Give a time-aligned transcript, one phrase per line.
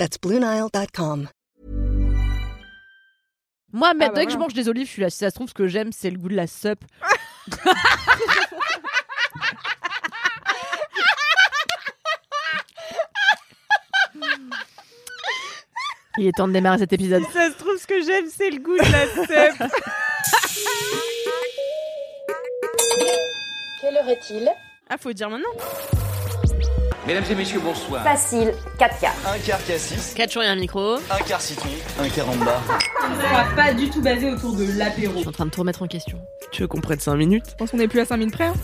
[0.00, 1.28] That's BlueNile.com.
[3.70, 5.10] Moi, mais bah dès que je mange des olives, je suis là.
[5.10, 6.82] Si ça se trouve, ce que j'aime, c'est le goût de la sup.
[16.16, 17.22] Il est temps de démarrer cet épisode.
[17.30, 19.54] Ça se trouve, ce que j'aime, c'est le goût de la sève.
[23.82, 24.50] Quelle heure est-il?
[24.88, 25.99] Ah, faut dire maintenant.
[27.06, 28.02] Mesdames et messieurs, bonsoir.
[28.04, 29.14] Facile, 4 quarts.
[29.26, 30.96] Un quart cassis, 4 jours et un micro.
[31.10, 31.68] un quart citron,
[31.98, 32.60] un quart en bas.
[33.02, 35.14] On va pas du tout basé autour de l'apéro.
[35.14, 36.18] Je suis en train de tout remettre en question.
[36.52, 37.44] Tu veux qu'on prenne 5 minutes?
[37.50, 38.44] Je pense qu'on est plus à 5 minutes près.
[38.46, 38.54] hein.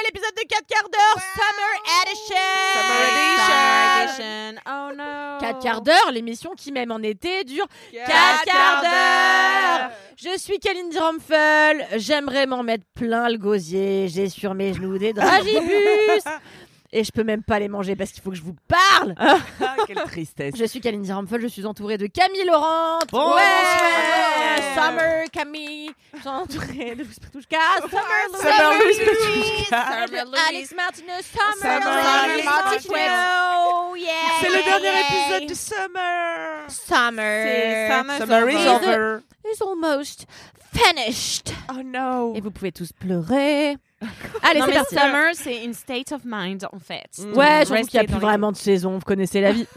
[0.00, 2.36] Nouvel épisode de 4 quarts d'heure Summer Edition
[2.74, 8.44] Summer Edition Oh no 4 quarts d'heure, l'émission qui, même en été, dure 4 Quatre
[8.44, 9.90] quarts quarts d'heure.
[10.16, 11.86] Je suis Kalindi Ramphel.
[11.96, 14.08] J'aimerais m'en mettre plein le gosier.
[14.08, 16.24] J'ai sur mes genoux des dragibus.
[16.92, 19.14] Et je peux même pas les manger parce qu'il faut que je vous parle.
[19.16, 19.38] Ah,
[19.86, 22.98] quelle tristesse Je suis Kalindi Ramphel, je suis entourée de Camille Laurent.
[23.12, 23.36] Bonsoir.
[23.36, 25.92] ouais, Summer Camille.
[26.14, 27.58] Je suis entourée de Louis Petouchka.
[27.82, 30.06] Summer, Summer Louis Petouchka.
[30.06, 30.38] Summer Louis.
[30.48, 31.22] Alex Martinez.
[31.22, 32.02] Summer, Summer
[32.44, 32.78] Martinez.
[32.78, 33.96] Petouchka.
[33.96, 34.12] Yeah.
[34.40, 37.88] C'est le dernier épisode du Summer Summer.
[37.88, 40.26] Summer, Summer is over is almost
[40.72, 41.52] finished.
[41.70, 43.76] Oh no Et vous pouvez tous pleurer.
[44.42, 44.94] Allez, c'est parti.
[44.94, 47.10] summer, c'est une state of mind en fait.
[47.34, 49.66] Ouais, surtout Rester qu'il n'y a plus vraiment de saison, vous connaissez la vie.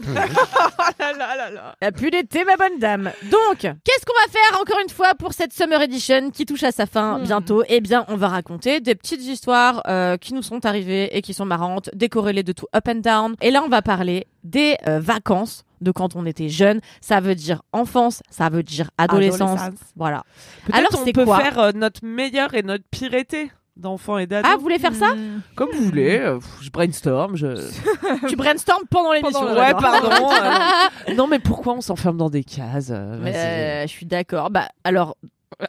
[0.86, 3.10] Oh Il n'y a plus d'été, ma bonne dame.
[3.24, 6.72] Donc, qu'est-ce qu'on va faire encore une fois pour cette Summer Edition qui touche à
[6.72, 7.62] sa fin bientôt?
[7.68, 11.34] Eh bien, on va raconter des petites histoires euh, qui nous sont arrivées et qui
[11.34, 13.34] sont marrantes, décorrélées de tout up and down.
[13.40, 16.80] Et là, on va parler des euh, vacances de quand on était jeune.
[17.00, 19.60] Ça veut dire enfance, ça veut dire adolescence.
[19.60, 19.88] Adolescence.
[19.96, 20.24] Voilà.
[20.72, 21.40] Alors, on peut quoi?
[21.40, 24.50] faire euh, notre meilleur et notre pire été d'enfants et d'ados.
[24.52, 25.14] Ah, vous voulez faire ça
[25.56, 27.46] Comme vous voulez, euh, je brainstorm, je...
[28.28, 29.44] Tu brainstorm pendant l'émission.
[29.52, 30.08] Ouais, pardon.
[31.08, 33.34] euh, non, mais pourquoi on s'enferme dans des cases euh, vas-y.
[33.34, 34.50] euh, je suis d'accord.
[34.50, 35.16] Bah, alors,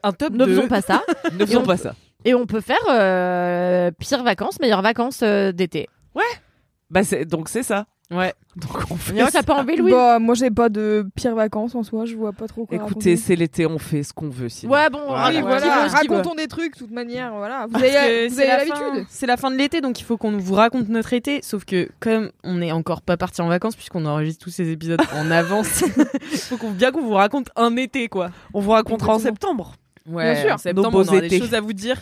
[0.03, 0.55] Un top ne 2.
[0.55, 1.01] faisons pas ça.
[1.39, 1.95] Ne faisons on- pas ça.
[2.27, 5.87] Et on peut faire euh, pire vacances, meilleures vacances euh, d'été.
[6.89, 7.85] Bah, c'est- donc c'est ça.
[8.11, 8.33] Ouais.
[8.55, 9.91] Donc on fait t'as pas envie, Louis?
[9.91, 12.05] Bah, moi, j'ai pas de pires vacances en soi.
[12.05, 12.77] Je vois pas trop quoi.
[12.77, 14.47] Écoutez, c'est l'été, on fait ce qu'on veut.
[14.47, 14.71] Sinon.
[14.73, 15.41] Ouais, bon, Voilà.
[15.41, 17.65] Voilà, racontons des trucs, de toute manière, voilà.
[17.65, 19.05] Vous Parce avez, l'habitude.
[19.09, 21.39] C'est la fin de l'été, donc il faut qu'on vous raconte notre été.
[21.41, 25.01] Sauf que comme on n'est encore pas parti en vacances, puisqu'on enregistre tous ces épisodes
[25.15, 25.83] en avance,
[26.31, 28.29] il faut bien qu'on vous raconte un été, quoi.
[28.53, 29.73] On vous racontera en septembre.
[30.07, 30.53] Ouais, Bien sûr.
[30.53, 31.39] en septembre, Nos beaux on aura des étés.
[31.39, 31.97] choses à vous dire.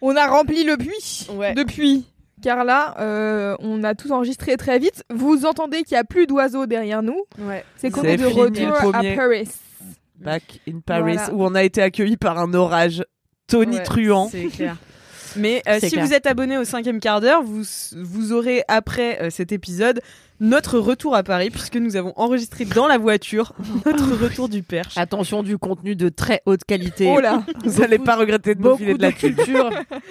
[0.00, 1.52] On a rempli le puits Ouais.
[1.54, 2.06] depuis.
[2.42, 5.02] Car là, euh, on a tout enregistré très vite.
[5.10, 7.24] Vous entendez qu'il y a plus d'oiseaux derrière nous.
[7.38, 7.64] Ouais.
[7.76, 9.02] C'est qu'on est de retour à.
[9.16, 9.48] Paris.
[10.20, 11.32] Back in Paris, Voilà.
[11.32, 13.04] où on a été accueillis par un orage
[13.46, 14.28] tonitruant.
[14.30, 14.76] C'est clair.
[15.36, 16.04] Mais euh, si clair.
[16.06, 17.62] vous êtes abonné au cinquième quart d'heure, vous,
[17.96, 20.00] vous aurez après euh, cet épisode
[20.40, 23.52] notre retour à Paris, puisque nous avons enregistré dans la voiture
[23.86, 24.96] notre retour du perche.
[24.96, 27.12] Attention du contenu de très haute qualité.
[27.14, 29.70] Oh là Vous n'allez pas regretter de Beaucoup de de la culture.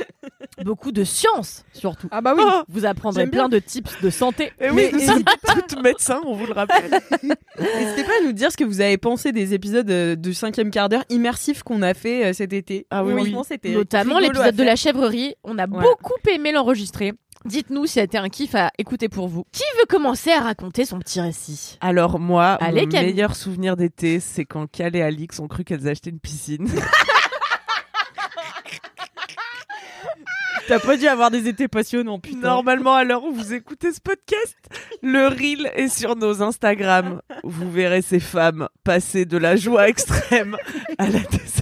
[0.64, 2.08] beaucoup de science, surtout.
[2.12, 4.52] Ah bah oui Oh, Vous apprendrez plein de tips de santé.
[4.60, 5.24] et oui, Mais nous sommes
[5.54, 6.90] toutes médecins, on vous le rappelle.
[7.22, 10.72] N'hésitez pas à nous dire ce que vous avez pensé des épisodes euh, du cinquième
[10.72, 12.86] quart d'heure immersifs qu'on a fait euh, cet été.
[12.90, 13.36] Ah oui, oui.
[13.74, 15.36] Notamment l'épisode de la chèvrerie.
[15.44, 15.84] On a Ouais.
[15.84, 17.14] beaucoup aimé l'enregistrer.
[17.46, 19.46] Dites-nous si ça a été un kiff à écouter pour vous.
[19.52, 21.78] Qui veut commencer à raconter son petit récit?
[21.82, 23.12] Alors moi, Allez, mon Camille.
[23.14, 26.68] meilleur souvenir d'été, c'est quand Cal et Alix ont cru qu'elles achetaient une piscine.
[30.68, 32.40] T'as pas dû avoir des étés passionnants, putain.
[32.40, 34.58] Normalement, à l'heure où vous écoutez ce podcast,
[35.02, 37.22] le reel est sur nos Instagram.
[37.46, 40.58] Vous verrez ces femmes passer de la joie extrême
[40.98, 41.56] à la déception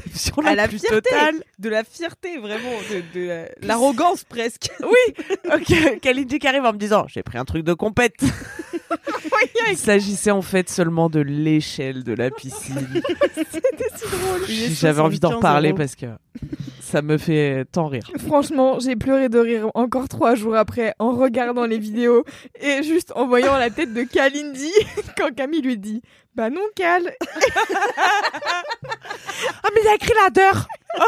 [0.44, 1.36] la, à la plus fierté, totale.
[1.60, 4.70] de la fierté vraiment, de, de la- l'arrogance presque.
[5.54, 8.16] Ok, Kalindi qui arrive en me disant j'ai pris un truc de compète.
[9.70, 12.88] Il s'agissait en fait seulement de l'échelle de la piscine.
[14.48, 15.78] J'avais envie d'en 75 reparler euros.
[15.78, 16.06] parce que
[16.82, 18.10] ça me fait tant rire.
[18.28, 22.24] Franchement, j'ai pleuré de rire encore trois jours après en regardant les vidéos
[22.62, 24.72] et juste en voyant la tête de Kalindi
[25.18, 26.02] quand Camille lui dit
[26.36, 27.14] Bah non, Cal.
[29.64, 30.68] Ah mais il a écrit la d'heure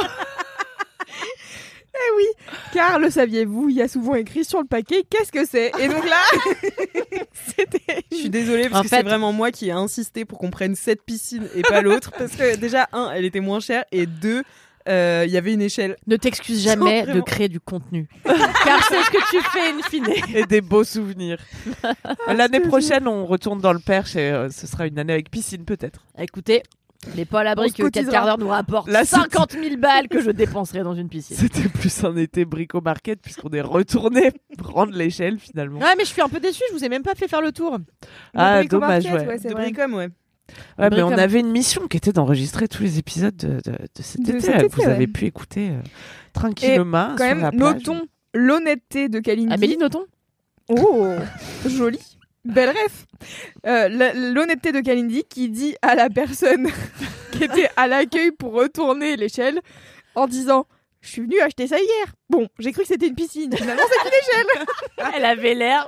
[2.00, 2.26] Eh oui.
[2.74, 5.72] Car le saviez-vous, il y a souvent écrit sur le paquet Qu'est-ce que c'est?
[5.80, 6.22] Et donc là,
[8.14, 10.76] suis désolée parce En que fait- c'est vraiment moi qui ai insisté pour qu'on prenne
[10.76, 14.44] cette piscine et pas l'autre parce que déjà un, elle était moins chère et deux,
[14.88, 15.96] euh, il y avait une échelle.
[16.08, 18.08] Ne t'excuse jamais de créer du contenu.
[18.24, 20.36] Car c'est ce que tu fais in fine.
[20.36, 21.38] Et des beaux souvenirs.
[22.28, 25.66] L'année prochaine, on retourne dans le Perche et euh, ce sera une année avec piscine
[25.66, 26.06] peut-être.
[26.18, 26.64] Écoutez,
[27.16, 28.12] mais pas à l'abri que 4 cotisera.
[28.12, 31.38] quarts d'heure nous rapporte Là, c'est- 50 000 balles que je dépenserai dans une piscine.
[31.38, 35.80] C'était plus un été brico-market puisqu'on est retourné prendre l'échelle finalement.
[35.80, 37.52] Ouais, mais je suis un peu déçue, je vous ai même pas fait faire le
[37.52, 37.78] tour.
[38.34, 39.38] Ah, Le Brico dommage, Market, ouais.
[39.40, 39.64] c'est De vrai.
[39.66, 40.08] Bricom, ouais.
[40.80, 44.02] Ouais, mais on avait une mission qui était d'enregistrer tous les épisodes de, de, de
[44.02, 44.40] cet De été.
[44.42, 44.88] cet que été, vous ouais.
[44.88, 45.82] avez pu écouter euh,
[46.34, 47.74] tranquillement Quand sur même, la plage.
[47.86, 49.54] notons l'honnêteté de Kalindi.
[49.54, 50.06] Amélie, notons
[50.70, 51.08] Oh,
[51.66, 52.00] joli.
[52.46, 53.06] Belle ref.
[53.66, 53.90] Euh,
[54.34, 56.68] L'honnêteté de Kalindi qui dit à la personne
[57.32, 59.60] qui était à l'accueil pour retourner l'échelle
[60.16, 60.66] en disant
[61.02, 62.14] Je suis venue acheter ça hier.
[62.30, 63.56] Bon, j'ai cru que c'était une piscine.
[63.56, 64.66] Finalement, c'est une échelle.
[65.16, 65.88] Elle avait l'air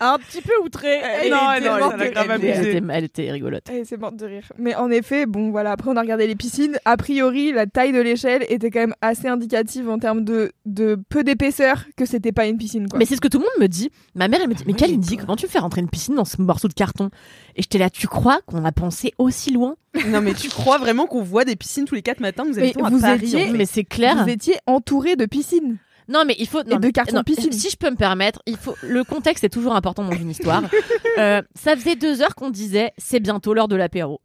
[0.00, 0.98] un petit peu outrée.
[1.22, 3.64] Elle non, était non, elle grave elle, était, elle était rigolote.
[3.72, 4.44] Eh, c'est morte de rire.
[4.58, 5.72] Mais en effet, bon, voilà.
[5.72, 6.78] Après, on a regardé les piscines.
[6.84, 10.98] A priori, la taille de l'échelle était quand même assez indicative en termes de, de
[11.08, 12.98] peu d'épaisseur que c'était pas une piscine, quoi.
[12.98, 13.90] Mais c'est ce que tout le monde me dit.
[14.14, 16.40] Ma mère, elle me dit Mais Kalindi, comment tu fais rentrer une piscine dans ce
[16.40, 17.10] morceau de carton?
[17.56, 19.76] Et j'étais là, tu crois qu'on a pensé aussi loin?
[20.06, 22.90] Non mais tu crois vraiment qu'on voit des piscines tous les quatre matins Mais à
[22.90, 23.24] vous Paris.
[23.24, 23.52] étiez- en fait.
[23.52, 24.22] Mais c'est clair.
[24.22, 25.78] Vous étiez entouré de piscines.
[26.08, 26.62] Non, mais il faut.
[26.64, 27.52] non, de mais- carton non, piscine.
[27.52, 28.74] Si je peux me permettre, il faut.
[28.82, 30.62] Le contexte est toujours important dans une histoire.
[31.18, 34.20] Euh, ça faisait deux heures qu'on disait c'est bientôt l'heure de l'apéro.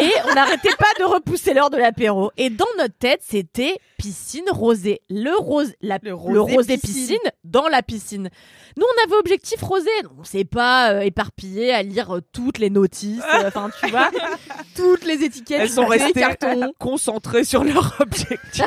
[0.00, 2.30] Et on n'arrêtait pas de repousser l'heure de l'apéro.
[2.38, 5.02] Et dans notre tête, c'était piscine rosée.
[5.10, 7.02] Le rose, la, Le le rosé rosé, piscine.
[7.18, 7.30] piscine.
[7.44, 8.30] dans la piscine.
[8.78, 9.90] Nous, on avait objectif rosé.
[10.18, 13.20] On s'est pas euh, éparpillé à lire euh, toutes les notices.
[13.34, 14.10] euh, Enfin, tu vois,
[14.74, 15.60] toutes les étiquettes.
[15.60, 16.72] Elles sont restées cartons.
[16.78, 18.64] concentrées sur leur objectif.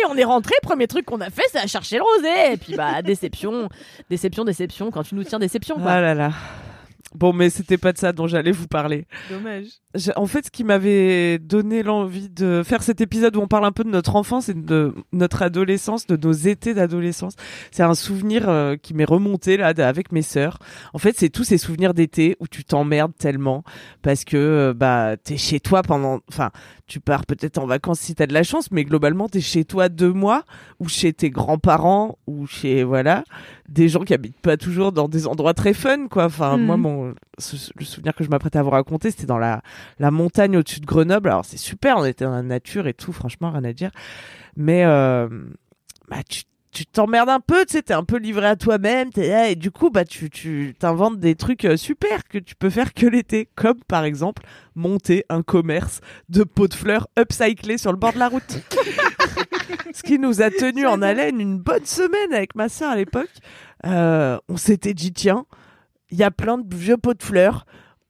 [0.00, 2.52] Et on est rentré, premier truc qu'on a fait, c'est chercher le rosé.
[2.52, 3.68] Et puis bah déception,
[4.10, 4.90] déception, déception.
[4.90, 5.92] Quand tu nous tiens déception, quoi.
[5.92, 6.32] Ah là là.
[7.14, 9.06] Bon, mais c'était pas de ça dont j'allais vous parler.
[9.30, 9.66] Dommage.
[10.16, 13.72] En fait, ce qui m'avait donné l'envie de faire cet épisode où on parle un
[13.72, 17.34] peu de notre enfance et de notre adolescence, de nos étés d'adolescence,
[17.70, 20.58] c'est un souvenir euh, qui m'est remonté là avec mes sœurs.
[20.92, 23.64] En fait, c'est tous ces souvenirs d'été où tu t'emmerdes tellement
[24.02, 26.50] parce que euh, bah t'es chez toi pendant, enfin,
[26.86, 29.88] tu pars peut-être en vacances si t'as de la chance, mais globalement t'es chez toi
[29.88, 30.44] deux mois
[30.78, 33.24] ou chez tes grands-parents ou chez voilà
[33.68, 36.26] des gens qui habitent pas toujours dans des endroits très fun quoi.
[36.26, 39.62] Enfin, moi mon ce- le souvenir que je m'apprêtais à vous raconter, c'était dans la
[39.98, 41.28] la montagne au-dessus de Grenoble.
[41.28, 43.90] Alors c'est super, on était dans la nature et tout, franchement rien à dire.
[44.56, 45.28] Mais euh,
[46.08, 46.42] bah tu
[46.76, 49.88] tu t'emmerdes un peu, tu sais, t'es un peu livré à toi-même, et du coup,
[49.88, 53.78] bah, tu, tu t'inventes des trucs euh, super que tu peux faire que l'été, comme
[53.88, 54.42] par exemple
[54.74, 58.58] monter un commerce de pots de fleurs upcyclés sur le bord de la route.
[59.94, 63.32] Ce qui nous a tenu en haleine une bonne semaine avec ma sœur à l'époque.
[63.86, 65.46] Euh, on s'était dit, tiens,
[66.10, 67.64] il y a plein de vieux pots de fleurs,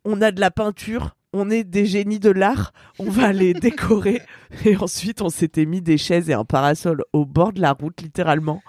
[0.04, 4.20] on a de la peinture, on est des génies de l'art, on va les décorer.
[4.64, 8.00] Et ensuite, on s'était mis des chaises et un parasol au bord de la route,
[8.00, 8.62] littéralement,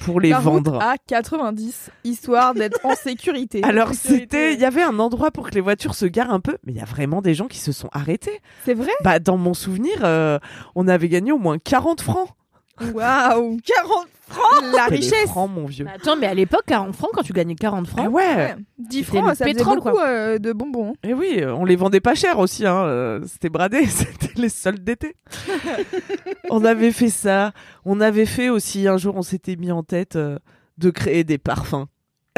[0.00, 0.80] pour les La route vendre.
[0.82, 3.62] à 90, histoire d'être en sécurité.
[3.62, 6.56] Alors c'était, il y avait un endroit pour que les voitures se garent un peu,
[6.64, 8.40] mais il y a vraiment des gens qui se sont arrêtés.
[8.64, 8.92] C'est vrai?
[9.04, 10.38] Bah dans mon souvenir, euh,
[10.74, 12.28] on avait gagné au moins 40 francs.
[12.80, 15.84] Waouh 40 francs La richesse francs, mon vieux.
[15.84, 18.22] Bah, attends, mais à l'époque, 40 francs, quand tu gagnais 40 francs, Ah ouais.
[18.36, 18.56] Ouais.
[18.78, 20.94] 10 C'était francs, le ça faisait pétrole, beaucoup euh, de bonbons.
[21.02, 22.84] Et oui, euh, on les vendait pas cher aussi, hein.
[22.84, 25.16] euh, C'était bradé, c'était les soldes d'été.
[26.50, 27.52] on avait fait ça.
[27.84, 30.38] On avait fait aussi un jour, on s'était mis en tête euh,
[30.78, 31.86] de créer des parfums.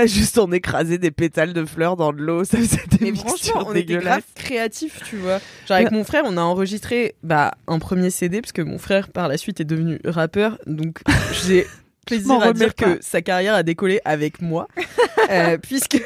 [0.06, 3.64] Juste on écrasait des pétales de fleurs dans de l'eau, ça faisait des Mais franchement,
[3.66, 5.38] on était grave créatifs, tu vois.
[5.68, 9.10] Genre avec mon frère, on a enregistré bah, un premier CD parce que mon frère
[9.10, 11.02] par la suite est devenu rappeur, donc
[11.46, 11.66] j'ai
[12.06, 12.94] plaisir à dire pas.
[12.96, 14.66] que sa carrière a décollé avec moi,
[15.30, 16.02] Euh, puisque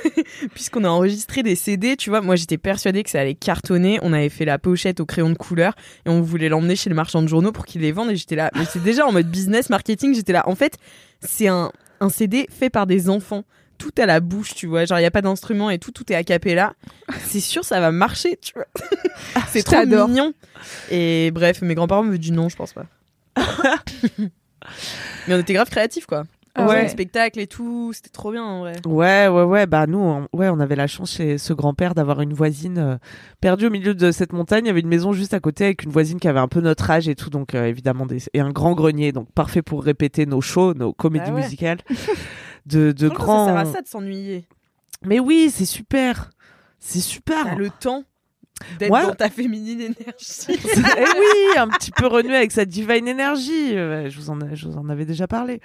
[0.54, 2.20] puisqu'on a enregistré des CD, tu vois.
[2.20, 3.98] Moi, j'étais persuadée que ça allait cartonner.
[4.02, 5.74] On avait fait la pochette au crayon de couleur
[6.04, 8.10] et on voulait l'emmener chez le marchand de journaux pour qu'il les vende.
[8.10, 10.14] Et j'étais là, mais c'est déjà en mode business marketing.
[10.14, 10.46] J'étais là.
[10.46, 10.76] En fait,
[11.20, 13.44] c'est un un CD fait par des enfants.
[13.78, 14.84] Tout à la bouche, tu vois.
[14.84, 16.74] Genre, il y a pas d'instrument et tout, tout est a cappella.
[17.24, 18.66] C'est sûr, ça va marcher, tu vois.
[19.48, 20.32] c'est trop mignon.
[20.90, 22.86] Et bref, mes grands-parents m'ont dit non, je pense pas.
[25.28, 26.24] Mais on était grave créatifs, quoi.
[26.58, 26.84] Ah ouais.
[26.84, 28.72] des spectacles et tout, c'était trop bien en vrai.
[28.86, 29.66] Ouais, ouais, ouais.
[29.66, 32.96] Bah nous, on, ouais, on avait la chance chez ce grand-père d'avoir une voisine euh,
[33.42, 34.64] perdue au milieu de cette montagne.
[34.64, 36.62] Il y avait une maison juste à côté avec une voisine qui avait un peu
[36.62, 39.84] notre âge et tout, donc euh, évidemment des et un grand grenier, donc parfait pour
[39.84, 41.42] répéter nos shows, nos comédies Bah ouais.
[41.42, 41.78] musicales
[42.66, 43.46] de de grands.
[43.46, 44.44] Ça sert à ça de s'ennuyer.
[45.02, 46.30] Mais oui, c'est super,
[46.78, 47.56] c'est super.
[47.56, 48.04] Le temps
[48.78, 49.06] d'être Ouais.
[49.06, 50.46] dans ta féminine énergie.
[50.48, 53.70] eh oui, un petit peu renoué avec sa divine énergie.
[53.74, 55.60] Je, vous en, je vous en avais déjà parlé.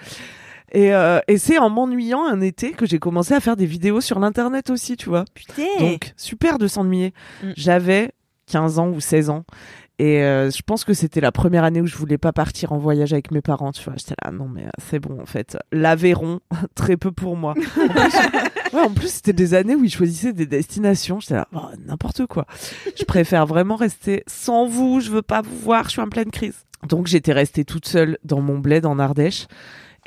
[0.74, 4.00] Et, euh, et c'est en m'ennuyant un été que j'ai commencé à faire des vidéos
[4.00, 5.26] sur l'internet aussi, tu vois.
[5.34, 5.64] Putain.
[5.80, 7.14] Donc, super de s'ennuyer.
[7.44, 7.52] Mm.
[7.58, 8.12] J'avais
[8.48, 9.44] 15 ans ou 16 ans.
[10.02, 12.80] Et euh, je pense que c'était la première année où je voulais pas partir en
[12.80, 13.94] voyage avec mes parents, tu vois.
[13.98, 15.60] J'étais là, non, mais euh, c'est bon, en fait.
[15.72, 16.40] L'Aveyron,
[16.76, 17.52] très peu pour moi.
[17.52, 21.20] En plus, ouais, en plus, c'était des années où ils choisissaient des destinations.
[21.20, 22.48] J'étais là, oh, n'importe quoi.
[22.98, 25.02] Je préfère vraiment rester sans vous.
[25.02, 25.84] Je veux pas vous voir.
[25.84, 26.66] Je suis en pleine crise.
[26.90, 29.46] Donc, j'étais restée toute seule dans mon bled en Ardèche.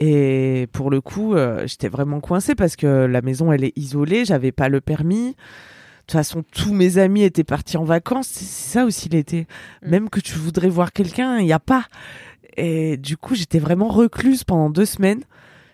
[0.01, 4.25] Et pour le coup, euh, j'étais vraiment coincée parce que la maison, elle est isolée.
[4.25, 5.37] J'avais pas le permis.
[6.05, 8.29] De toute façon, tous mes amis étaient partis en vacances.
[8.29, 9.47] C'est ça aussi l'été.
[9.83, 9.91] Mm.
[9.91, 11.87] Même que tu voudrais voir quelqu'un, il n'y a pas.
[12.59, 15.25] Et du coup, j'étais vraiment recluse pendant deux semaines.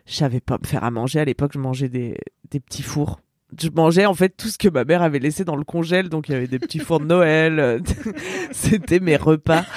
[0.06, 1.18] Je savais pas me faire à manger.
[1.18, 2.16] À l'époque, je mangeais des,
[2.48, 3.20] des petits fours.
[3.60, 6.08] Je mangeais en fait tout ce que ma mère avait laissé dans le congèle.
[6.08, 7.82] Donc, il y avait des petits fours de Noël.
[8.52, 9.64] C'était mes repas.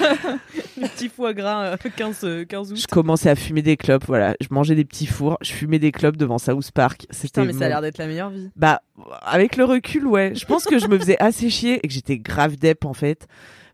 [0.96, 2.78] Petit foie gras euh, 15, euh, 15 août.
[2.80, 4.04] Je commençais à fumer des clopes.
[4.06, 5.38] Voilà, je mangeais des petits fours.
[5.42, 7.06] Je fumais des clopes devant South Park.
[7.10, 8.50] C'était Putain, mais ça a mon- l'air d'être la meilleure vie.
[8.56, 8.80] Bah,
[9.22, 10.32] avec le recul, ouais.
[10.34, 13.26] Je pense que je me faisais assez chier et que j'étais grave dep en fait.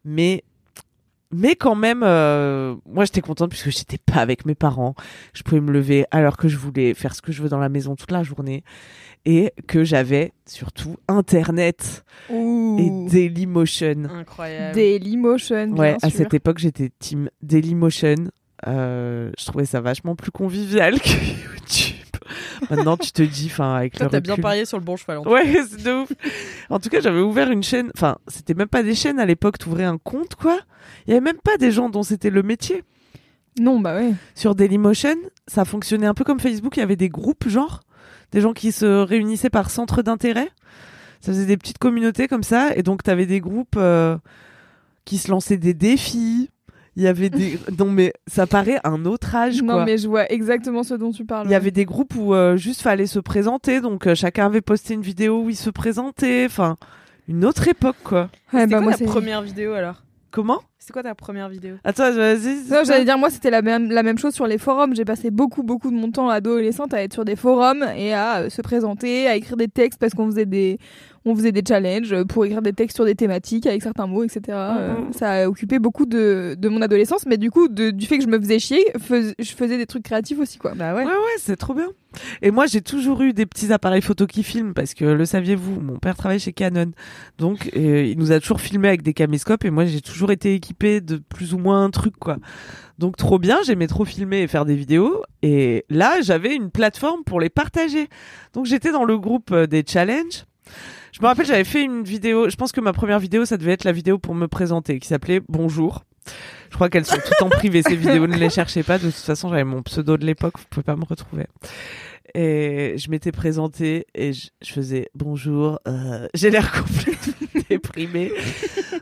[0.04, 0.44] Mais,
[1.32, 4.94] mais quand même, euh, moi j'étais contente puisque j'étais pas avec mes parents.
[5.32, 7.58] Je pouvais me lever à l'heure que je voulais, faire ce que je veux dans
[7.58, 8.64] la maison toute la journée.
[9.26, 13.06] Et que j'avais surtout Internet et Ouh.
[13.10, 14.04] Dailymotion.
[14.10, 14.74] Incroyable.
[14.74, 18.30] Dailymotion, bien Ouais, à cette époque, j'étais team Dailymotion.
[18.66, 21.96] Euh, je trouvais ça vachement plus convivial que YouTube.
[22.70, 25.18] Maintenant, tu te dis, enfin, avec Toi, le t'as bien parié sur le bon cheval.
[25.18, 26.12] en tout Ouais, c'est de ouf.
[26.68, 27.90] En tout cas, j'avais ouvert une chaîne.
[27.96, 29.58] Enfin, c'était même pas des chaînes à l'époque.
[29.58, 30.58] T'ouvrais un compte, quoi.
[31.06, 32.84] Il y avait même pas des gens dont c'était le métier.
[33.58, 34.12] Non, bah ouais.
[34.34, 36.76] Sur Dailymotion, ça fonctionnait un peu comme Facebook.
[36.76, 37.80] Il y avait des groupes, genre,
[38.32, 40.48] des gens qui se réunissaient par centre d'intérêt.
[41.20, 42.74] Ça faisait des petites communautés comme ça.
[42.76, 44.16] Et donc, t'avais des groupes euh,
[45.04, 46.50] qui se lançaient des défis.
[46.96, 47.58] Il y avait des.
[47.78, 49.84] non, mais ça paraît un autre âge, Non, quoi.
[49.84, 51.46] mais je vois exactement ce dont tu parles.
[51.46, 54.60] Il y avait des groupes où euh, juste fallait se présenter, donc euh, chacun avait
[54.60, 56.44] posté une vidéo où il se présentait.
[56.46, 56.76] Enfin,
[57.28, 58.28] une autre époque, quoi.
[58.52, 60.02] Ouais, C'était bah, quoi moi, c'est- première vidéo alors?
[60.32, 60.60] Comment?
[60.90, 61.76] C'est quoi ta première vidéo?
[61.84, 62.64] Attends, vas-y.
[62.68, 64.92] Non, j'allais dire, moi, c'était la même, la même chose sur les forums.
[64.96, 68.38] J'ai passé beaucoup, beaucoup de mon temps adolescente à être sur des forums et à
[68.40, 70.78] euh, se présenter, à écrire des textes parce qu'on faisait des,
[71.24, 74.40] on faisait des challenges pour écrire des textes sur des thématiques avec certains mots, etc.
[74.48, 75.12] Euh, Mhm.
[75.12, 78.24] ça a occupé beaucoup de, de mon adolescence, mais du coup, de- du fait que
[78.24, 80.72] je me faisais chier, fais- je faisais des trucs créatifs aussi, quoi.
[80.74, 81.86] Bah Ouais, ouais, c'est trop bien.
[82.42, 85.80] Et moi, j'ai toujours eu des petits appareils photo qui filment parce que, le saviez-vous,
[85.80, 86.90] mon père travaille chez Canon.
[87.38, 90.54] Donc, euh, il nous a toujours filmé avec des caméscopes et moi, j'ai toujours été
[90.54, 92.38] équipée de plus ou moins un truc, quoi.
[92.98, 95.22] Donc, trop bien, j'aimais trop filmer et faire des vidéos.
[95.42, 98.08] Et là, j'avais une plateforme pour les partager.
[98.52, 100.44] Donc, j'étais dans le groupe euh, des challenges.
[101.12, 102.48] Je me rappelle, j'avais fait une vidéo.
[102.48, 105.08] Je pense que ma première vidéo, ça devait être la vidéo pour me présenter, qui
[105.08, 106.04] s'appelait Bonjour.
[106.70, 108.26] Je crois qu'elles sont toutes en privé, ces vidéos.
[108.26, 108.98] Ne les cherchez pas.
[108.98, 110.58] De toute façon, j'avais mon pseudo de l'époque.
[110.58, 111.46] Vous pouvez pas me retrouver.
[112.34, 115.80] Et je m'étais présentée et je, faisais bonjour.
[115.88, 118.32] euh, J'ai l'air complètement déprimée.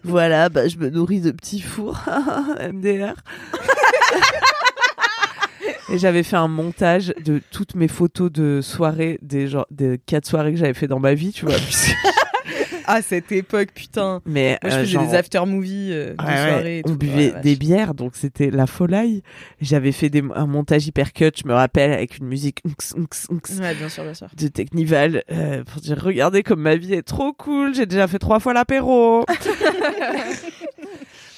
[0.04, 2.00] voilà, bah, je me nourris de petits fours.
[2.72, 3.14] MDR.
[5.90, 10.26] Et j'avais fait un montage de toutes mes photos de soirées, des, genre, des quatre
[10.26, 11.54] soirées que j'avais fait dans ma vie, tu vois.
[12.90, 14.22] Ah, cette époque, putain.
[14.24, 16.78] Mais Moi, je euh, faisais genre- des after-movies euh, de Ouais, ouais, soirée.
[16.78, 16.96] et on tout.
[16.96, 19.22] buvait Ouais, des bières, donc c'était la folie.
[19.60, 23.88] J'avais fait des, un montage hyper cut, je me rappelle, avec une musique Ouais, bien
[23.90, 24.28] sûr, bien sûr.
[24.34, 28.18] de Technival euh, pour dire regardez comme ma vie est trop cool, j'ai déjà fait
[28.18, 29.26] trois fois l'apéro.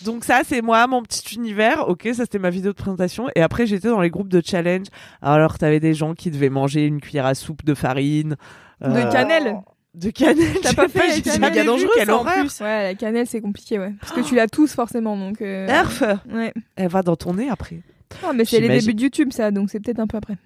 [0.05, 1.87] Donc ça c'est moi mon petit univers.
[1.89, 4.87] OK, ça c'était ma vidéo de présentation et après j'étais dans les groupes de challenge.
[5.21, 8.37] Alors t'avais des gens qui devaient manger une cuillère à soupe de farine
[8.81, 9.57] De euh, cannelle.
[9.95, 10.47] De cannelle.
[10.63, 12.33] T'as pas fait jamais méga dangereux, quelle horreur.
[12.43, 12.61] plus.
[12.61, 13.93] Ouais, la cannelle, c'est compliqué, ouais.
[14.01, 15.43] Parce que tu l'as tous forcément, donc.
[15.43, 16.03] euh, Nerf.
[16.33, 16.53] Ouais.
[16.77, 17.81] Elle va dans ton nez après.
[18.25, 20.37] Ah, mais c'est les débuts de YouTube, ça, donc c'est peut-être un peu après.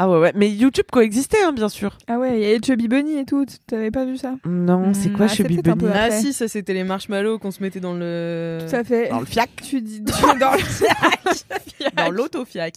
[0.00, 1.96] Ah ouais ouais, mais YouTube coexistait hein, bien sûr.
[2.06, 3.46] Ah ouais, il y a Chubby Bunny et tout.
[3.66, 4.34] T'avais pas vu ça?
[4.44, 5.92] Non, c'est Hmm, quoi ah, chez c'est peut-être un Bunny?
[5.92, 8.58] Ah si, ça c'était les marshmallows qu'on se mettait dans le...
[8.68, 9.08] Tout à fait.
[9.08, 9.50] Dans le fiac.
[9.62, 10.58] Tu dis dans, le-
[12.06, 12.74] dans l'autofiac.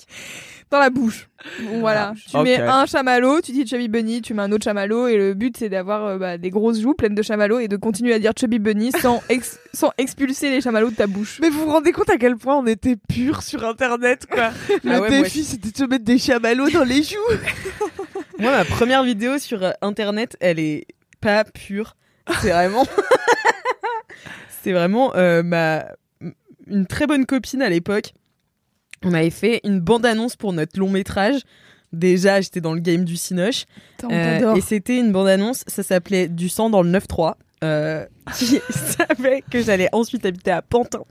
[0.70, 1.28] dans la bouche.
[1.64, 2.14] Bon, voilà.
[2.30, 2.44] Tu Ok.
[2.46, 5.58] mets un chamallow, tu dis Chubby Bunny, tu mets un autre chamallow et le but
[5.58, 8.32] c'est d'avoir euh, bah, des grosses joues pleines de chamallows et de continuer à dire
[8.40, 11.40] Chubby Bunny sans, ex- sans expulser les chamallows de ta bouche.
[11.42, 14.52] Mais vous vous rendez compte à quel point on était pur sur internet quoi.
[14.84, 17.18] Le Ah ouais, moi défi c'était de se mettre des chamallows dans les joues.
[18.40, 20.88] Moi, ma première vidéo sur euh, internet, elle est
[21.20, 21.96] pas pure.
[22.42, 22.88] C'est vraiment.
[24.64, 25.86] C'est vraiment euh, ma
[26.68, 28.14] une très bonne copine à l'époque.
[29.04, 31.42] On avait fait une bande-annonce pour notre long métrage.
[31.94, 33.66] Déjà, j'étais dans le game du cinoche.
[34.10, 37.34] Euh, et c'était une bande-annonce, ça s'appelait Du sang dans le 9-3.
[37.64, 38.06] Euh,
[38.36, 41.04] qui savait que j'allais ensuite habiter à Pantin.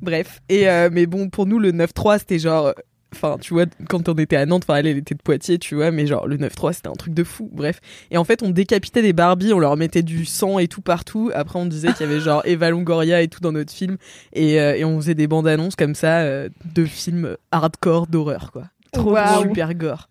[0.00, 0.40] Bref.
[0.48, 2.74] Et euh, mais bon, pour nous, le 9-3, c'était genre
[3.16, 5.74] enfin, tu vois, quand on était à Nantes, enfin, elle, elle était de Poitiers, tu
[5.74, 7.80] vois, mais genre, le 9-3, c'était un truc de fou, bref.
[8.10, 11.30] Et en fait, on décapitait des Barbies, on leur mettait du sang et tout partout.
[11.34, 13.96] Après, on disait qu'il y avait genre Eva Longoria et tout dans notre film.
[14.32, 18.52] Et, euh, et on faisait des bandes annonces comme ça euh, de films hardcore d'horreur,
[18.52, 18.64] quoi.
[18.92, 20.08] Trop super gore.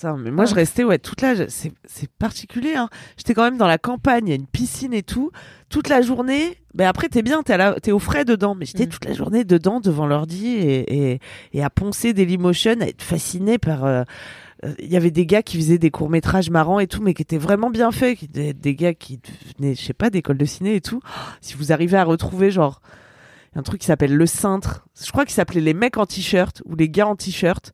[0.00, 1.50] Putain, mais moi, je restais, ouais, toute la.
[1.50, 2.88] C'est c'est particulier, hein.
[3.18, 5.30] J'étais quand même dans la campagne, il y a une piscine et tout.
[5.68, 6.56] Toute la journée.
[6.72, 8.54] Ben après, t'es bien, t'es à la- t'es au frais dedans.
[8.54, 8.88] Mais j'étais Mm.
[8.88, 11.20] toute la journée dedans, devant l'ordi et, et,
[11.52, 13.84] et à poncer Dailymotion, à être fasciné par.
[13.84, 14.04] euh,
[14.64, 17.12] euh, Il y avait des gars qui faisaient des courts métrages marrants et tout, mais
[17.12, 18.18] qui étaient vraiment bien faits.
[18.20, 19.20] Qui des gars qui
[19.58, 21.00] venaient, je sais pas, d'école de ciné et tout.
[21.42, 22.80] Si vous arrivez à retrouver, genre,
[23.52, 24.86] il y a un truc qui s'appelle Le Cintre.
[25.04, 27.72] Je crois qu'il s'appelait Les mecs en t-shirt ou Les gars en t-shirt.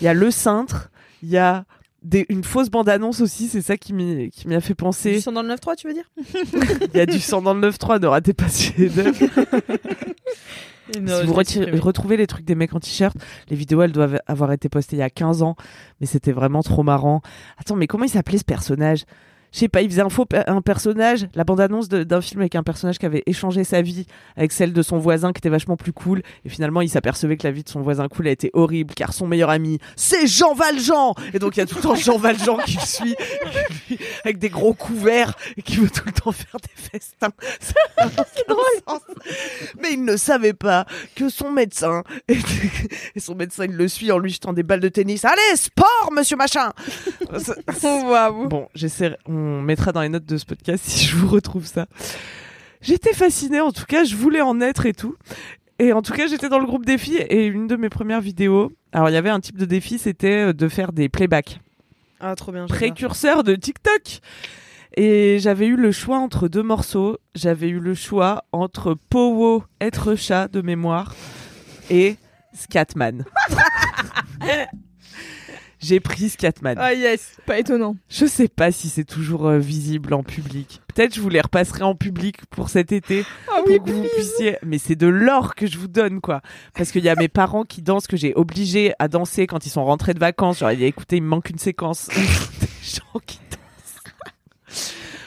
[0.00, 0.90] Il y a Le Cintre.
[1.22, 1.64] Il y a
[2.02, 5.14] des, une fausse bande-annonce aussi, c'est ça qui m'y a fait penser.
[5.14, 6.08] Du sang dans le 9-3, tu veux dire
[6.94, 8.70] Il y a du sang dans le 9-3, ne ratez pas ce.
[10.94, 13.16] Si vous retrouvez les trucs des mecs en t-shirt,
[13.48, 15.56] les vidéos elles doivent avoir été postées il y a 15 ans,
[16.00, 17.22] mais c'était vraiment trop marrant.
[17.58, 19.04] Attends, mais comment il s'appelait ce personnage?
[19.56, 22.54] Je sais pas, il faisait un faux un personnage, la bande-annonce de- d'un film avec
[22.56, 24.04] un personnage qui avait échangé sa vie
[24.36, 27.46] avec celle de son voisin qui était vachement plus cool, et finalement il s'apercevait que
[27.46, 30.52] la vie de son voisin cool a été horrible car son meilleur ami c'est Jean
[30.52, 33.16] Valjean Et donc il y a tout le temps Jean Valjean qui le suit
[34.24, 37.32] avec des gros couverts et qui veut tout le temps faire des festins.
[37.58, 39.00] C'est drôle.
[39.80, 40.84] Mais il ne savait pas
[41.14, 42.36] que son médecin et,
[43.18, 45.24] son médecin il le suit en lui jetant des balles de tennis.
[45.24, 46.72] Allez, sport, monsieur machin.
[48.48, 51.86] Bon, j'essaierai, on mettra dans les notes de ce podcast si je vous retrouve ça.
[52.80, 55.16] J'étais fascinée, en tout cas, je voulais en être et tout.
[55.78, 58.72] Et en tout cas, j'étais dans le groupe défi et une de mes premières vidéos.
[58.92, 61.60] Alors, il y avait un type de défi, c'était euh, de faire des playbacks.
[62.20, 62.66] Ah, trop bien.
[62.66, 64.20] Précurseur de TikTok.
[64.96, 67.18] Et j'avais eu le choix entre deux morceaux.
[67.34, 71.14] J'avais eu le choix entre Powo, être chat de mémoire,
[71.90, 72.16] et
[72.54, 73.24] Scatman.
[75.86, 76.76] J'ai pris Scatman.
[76.80, 77.94] Ah yes, pas étonnant.
[78.08, 80.82] Je sais pas si c'est toujours euh, visible en public.
[80.92, 84.56] Peut-être je vous les repasserai en public pour cet été Ah pour que vous puissiez.
[84.64, 86.40] Mais c'est de l'or que je vous donne, quoi.
[86.74, 89.70] Parce qu'il y a mes parents qui dansent, que j'ai obligé à danser quand ils
[89.70, 90.58] sont rentrés de vacances.
[90.58, 92.08] Genre, écoutez, il me manque une séquence.
[92.16, 94.82] Des gens qui dansent.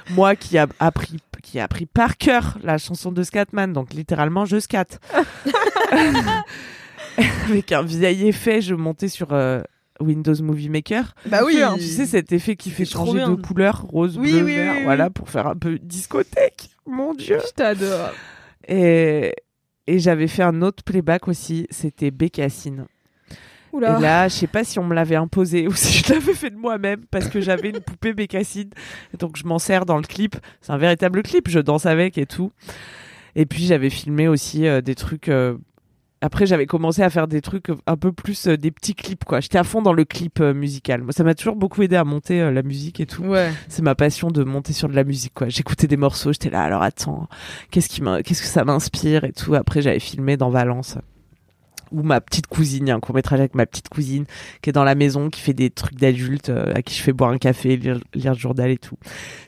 [0.09, 4.43] Moi qui a appris, qui a appris par cœur la chanson de Scatman, donc littéralement
[4.43, 4.99] je scat.
[7.47, 9.61] Avec un vieil effet, je montais sur euh,
[9.99, 11.13] Windows Movie Maker.
[11.25, 13.29] Bah oui, Tu sais cet effet qui fait changer bien.
[13.31, 16.69] de couleur, rose, Oui, bleu, oui, vert, oui, voilà, pour faire un peu discothèque.
[16.85, 17.39] Mon dieu.
[17.45, 18.11] Je t'adore.
[18.67, 19.33] Et,
[19.87, 22.85] et j'avais fait un autre playback aussi, c'était Bécassine.
[23.71, 23.99] Oula.
[23.99, 26.49] Et là, je sais pas si on me l'avait imposé ou si je l'avais fait
[26.49, 28.71] de moi-même parce que j'avais une poupée Bécassine.
[29.19, 30.35] Donc je m'en sers dans le clip.
[30.61, 32.51] C'est un véritable clip, je danse avec et tout.
[33.35, 35.29] Et puis j'avais filmé aussi euh, des trucs.
[35.29, 35.55] euh,
[36.21, 39.39] Après, j'avais commencé à faire des trucs un peu plus euh, des petits clips quoi.
[39.39, 41.01] J'étais à fond dans le clip euh, musical.
[41.01, 43.23] Moi, ça m'a toujours beaucoup aidé à monter euh, la musique et tout.
[43.23, 43.51] Ouais.
[43.69, 45.47] C'est ma passion de monter sur de la musique, quoi.
[45.47, 47.27] J'écoutais des morceaux, j'étais là, alors attends,
[47.71, 49.55] qu'est-ce qui qu'est-ce que ça m'inspire et tout.
[49.55, 50.97] Après, j'avais filmé dans Valence.
[51.91, 54.25] Ou ma petite cousine, il y a un court métrage avec ma petite cousine
[54.61, 57.13] qui est dans la maison, qui fait des trucs d'adultes, euh, à qui je fais
[57.13, 58.97] boire un café, lire, lire le journal et tout.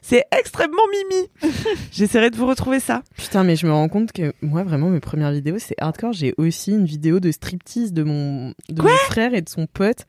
[0.02, 1.54] C'est extrêmement mimi.
[1.92, 3.04] J'essaierai de vous retrouver ça.
[3.18, 6.14] Putain, mais je me rends compte que moi, vraiment, mes premières vidéos, c'est hardcore.
[6.14, 10.08] J'ai aussi une vidéo de striptease de mon, de mon frère et de son pote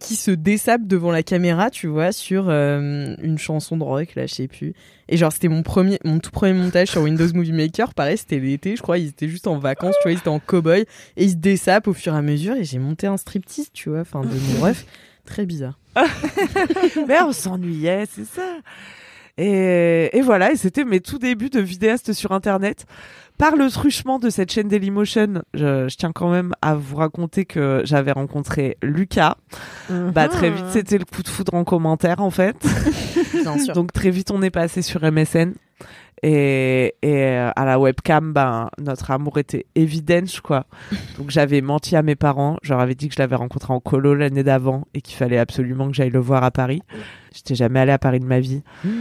[0.00, 4.26] qui se dessapent devant la caméra, tu vois, sur euh, une chanson de rock, là,
[4.26, 4.74] je sais plus.
[5.08, 7.94] Et genre, c'était mon premier, mon tout premier montage sur Windows Movie Maker.
[7.94, 8.98] Pareil, c'était l'été, je crois.
[8.98, 10.86] Ils étaient juste en vacances, tu vois, ils étaient en cow-boy.
[11.16, 12.54] Et ils se dessapent au fur et à mesure.
[12.54, 14.86] Et j'ai monté un striptease, tu vois, enfin, de mon ref.
[15.26, 15.78] Très bizarre.
[17.08, 18.56] Mais on s'ennuyait, c'est ça.
[19.36, 22.86] Et, et voilà, et c'était mes tout débuts de vidéaste sur Internet.
[23.36, 27.44] Par le truchement de cette chaîne Dailymotion, je, je tiens quand même à vous raconter
[27.44, 29.36] que j'avais rencontré Lucas.
[29.90, 32.56] Bah très vite, c'était le coup de foudre en commentaire en fait.
[33.32, 33.74] Bien sûr.
[33.74, 35.54] Donc très vite, on est passé sur MSN.
[36.22, 40.66] Et, et euh, à la webcam, ben, notre amour était évident, quoi.
[41.18, 42.56] Donc j'avais menti à mes parents.
[42.62, 45.38] Je leur avais dit que je l'avais rencontré en colo l'année d'avant et qu'il fallait
[45.38, 46.82] absolument que j'aille le voir à Paris.
[47.34, 48.62] J'étais jamais allée à Paris de ma vie.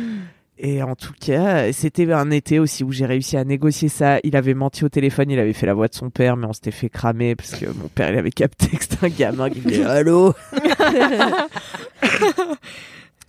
[0.59, 4.19] Et en tout cas, c'était un été aussi où j'ai réussi à négocier ça.
[4.23, 6.53] Il avait menti au téléphone, il avait fait la voix de son père, mais on
[6.53, 9.61] s'était fait cramer parce que mon père, il avait capté que c'était un gamin qui
[9.61, 10.33] disait Allô?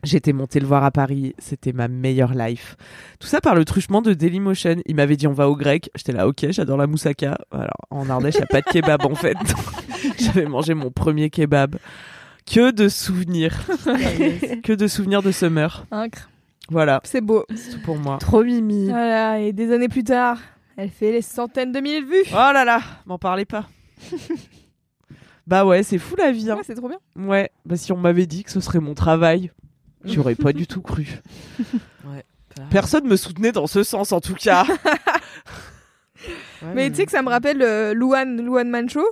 [0.04, 2.76] J'étais montée le voir à Paris, c'était ma meilleure life.
[3.18, 4.76] Tout ça par le truchement de Dailymotion.
[4.86, 5.90] Il m'avait dit on va au grec.
[5.94, 7.38] J'étais là, ok, j'adore la moussaka.
[7.50, 9.36] Alors en Ardèche, il n'y a pas de kebab en fait.
[10.18, 11.76] J'avais mangé mon premier kebab.
[12.46, 13.58] Que de souvenirs.
[14.62, 15.86] que de souvenirs de summer.
[15.90, 16.28] Incre.
[16.70, 17.44] Voilà, C'est beau.
[17.54, 18.18] c'est tout pour moi.
[18.18, 18.86] Trop mimi.
[18.88, 20.38] Voilà, et des années plus tard,
[20.76, 22.24] elle fait les centaines de mille vues.
[22.32, 23.66] Oh là là, m'en parlez pas.
[25.46, 26.50] Bah ouais, c'est fou la vie.
[26.50, 26.56] hein.
[26.56, 26.98] Ouais, c'est trop bien.
[27.16, 29.50] Ouais, bah si on m'avait dit que ce serait mon travail,
[30.06, 31.20] j'aurais pas du tout cru.
[32.70, 34.66] Personne me soutenait dans ce sens en tout cas.
[36.74, 39.04] Mais tu sais que ça me rappelle euh, Louane, Louane Mancho.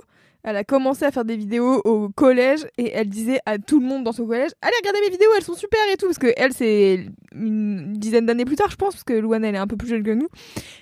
[0.43, 3.85] Elle a commencé à faire des vidéos au collège et elle disait à tout le
[3.85, 6.07] monde dans son collège Allez, regardez mes vidéos, elles sont super et tout.
[6.07, 9.55] Parce que elle, c'est une dizaine d'années plus tard, je pense, parce que Louane, elle
[9.55, 10.27] est un peu plus jeune que nous.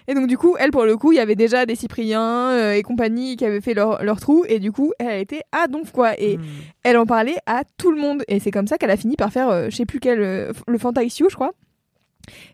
[0.08, 2.74] Et donc, du coup, elle, pour le coup, il y avait déjà des Cypriens euh,
[2.74, 4.44] et compagnie qui avaient fait leur, leur trou.
[4.48, 6.20] Et du coup, elle a été à Donf, quoi.
[6.20, 6.42] Et Hmm.
[6.84, 8.24] elle en parlait à tout le monde.
[8.28, 10.52] Et c'est comme ça qu'elle a fini par faire, euh, je sais plus quel, euh,
[10.68, 11.52] le Fantaisio, je crois.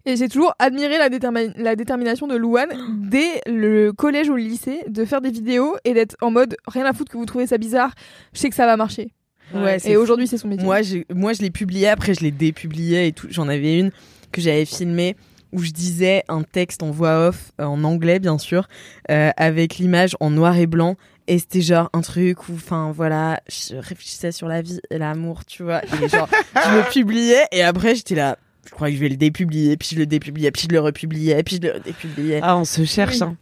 [0.06, 2.70] Et j'ai toujours admiré la, détermi- la détermination de Louane
[3.10, 6.86] dès le collège ou le lycée de faire des vidéos et d'être en mode rien
[6.86, 7.94] à foutre que vous trouvez ça bizarre,
[8.34, 9.10] je sais que ça va marcher.
[9.54, 10.66] Ouais, Et aujourd'hui, c'est son métier.
[10.66, 13.28] Moi, j'ai- moi, je l'ai publié, après je l'ai dépublié et tout.
[13.30, 13.92] J'en avais une
[14.34, 15.16] que j'avais filmée
[15.54, 18.68] où je disais un texte en voix off, euh, en anglais bien sûr,
[19.10, 20.96] euh, avec l'image en noir et blanc.
[21.30, 25.46] Et c'était genre un truc où, enfin voilà, je réfléchissais sur la vie et l'amour,
[25.46, 25.82] tu vois.
[25.86, 29.18] Et genre, je le publiais et après j'étais là, je crois que je vais le
[29.18, 32.40] dépublier, puis je le dépubliais, puis je le republiais, puis je le dépubliais.
[32.44, 33.16] Ah, on se cherche.
[33.16, 33.24] Oui.
[33.24, 33.38] hein.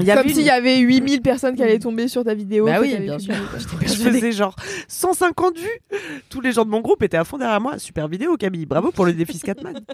[0.00, 2.34] Il y avait Comme une- s'il y avait 8000 personnes qui allaient tomber sur ta
[2.34, 2.66] vidéo.
[2.66, 3.32] Bah oui, bien sûr.
[3.82, 4.56] Je faisais genre
[4.88, 5.98] 150 vues.
[6.28, 7.78] Tous les gens de mon groupe étaient à fond derrière moi.
[7.78, 8.66] Super vidéo, Camille.
[8.66, 9.78] Bravo pour le défi Scatman.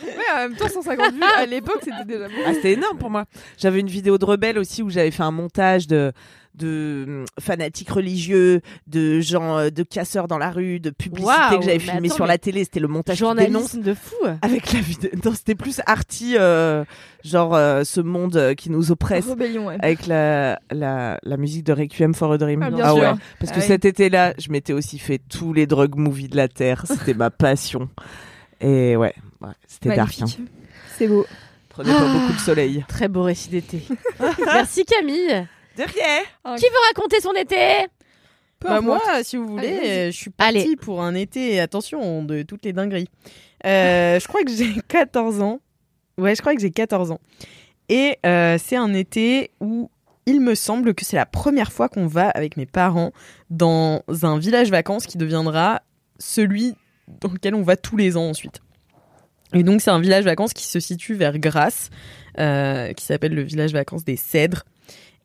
[0.00, 2.40] Ouais, en même temps, 150 vues à l'époque, c'était déjà beaucoup.
[2.46, 3.24] Ah, c'était énorme pour moi.
[3.56, 6.12] J'avais une vidéo de rebelle aussi où j'avais fait un montage de
[6.58, 11.62] de hum, fanatiques religieux, de gens, euh, de casseurs dans la rue, de publicités que
[11.64, 12.64] j'avais mais filmé attends, sur la télé.
[12.64, 13.18] C'était le montage.
[13.18, 14.16] Journalisme de fou.
[14.42, 15.10] Avec la vidéo.
[15.24, 16.84] Non, c'était plus arty, euh,
[17.24, 19.26] genre euh, ce monde qui nous oppresse.
[19.26, 19.76] Rébellion, ouais.
[19.80, 22.62] Avec la, la, la musique de Requiem for a Dream.
[22.62, 22.96] Ah, sûr.
[22.96, 23.12] ouais.
[23.40, 23.66] Parce que Ah oui.
[23.66, 26.84] cet été-là, je m'étais aussi fait tous les drug movies de la Terre.
[26.86, 27.88] C'était ma passion.
[28.60, 30.14] Et ouais, ouais c'était dark.
[30.20, 30.26] Hein.
[30.96, 31.24] C'est beau.
[31.68, 32.84] Prenez pas beaucoup de soleil.
[32.88, 33.82] Très beau récit d'été.
[34.44, 35.46] Merci Camille.
[35.78, 36.24] Derrière
[36.56, 37.86] Qui veut raconter son été?
[38.58, 40.76] Peu Bah moi, si vous voulez, Allez, je suis partie Allez.
[40.76, 43.08] pour un été, attention, de toutes les dingueries.
[43.64, 45.60] Euh, je crois que j'ai 14 ans.
[46.18, 47.20] Ouais, je crois que j'ai 14 ans.
[47.88, 49.90] Et euh, c'est un été où
[50.26, 53.12] il me semble que c'est la première fois qu'on va avec mes parents
[53.48, 55.80] dans un village vacances qui deviendra
[56.18, 56.74] celui
[57.20, 58.60] dans lequel on va tous les ans ensuite.
[59.54, 61.88] Et donc c'est un village vacances qui se situe vers Grasse,
[62.38, 64.64] euh, qui s'appelle le village vacances des Cèdres.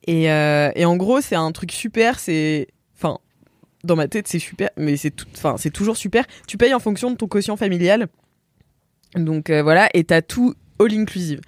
[0.06, 2.68] Et, euh, et en gros c'est un truc super, c'est...
[2.96, 3.18] Enfin,
[3.82, 6.24] dans ma tête c'est super, mais c'est tout, enfin c'est toujours super.
[6.46, 8.08] Tu payes en fonction de ton quotient familial,
[9.16, 11.40] donc euh, voilà, et t'as tout all inclusive.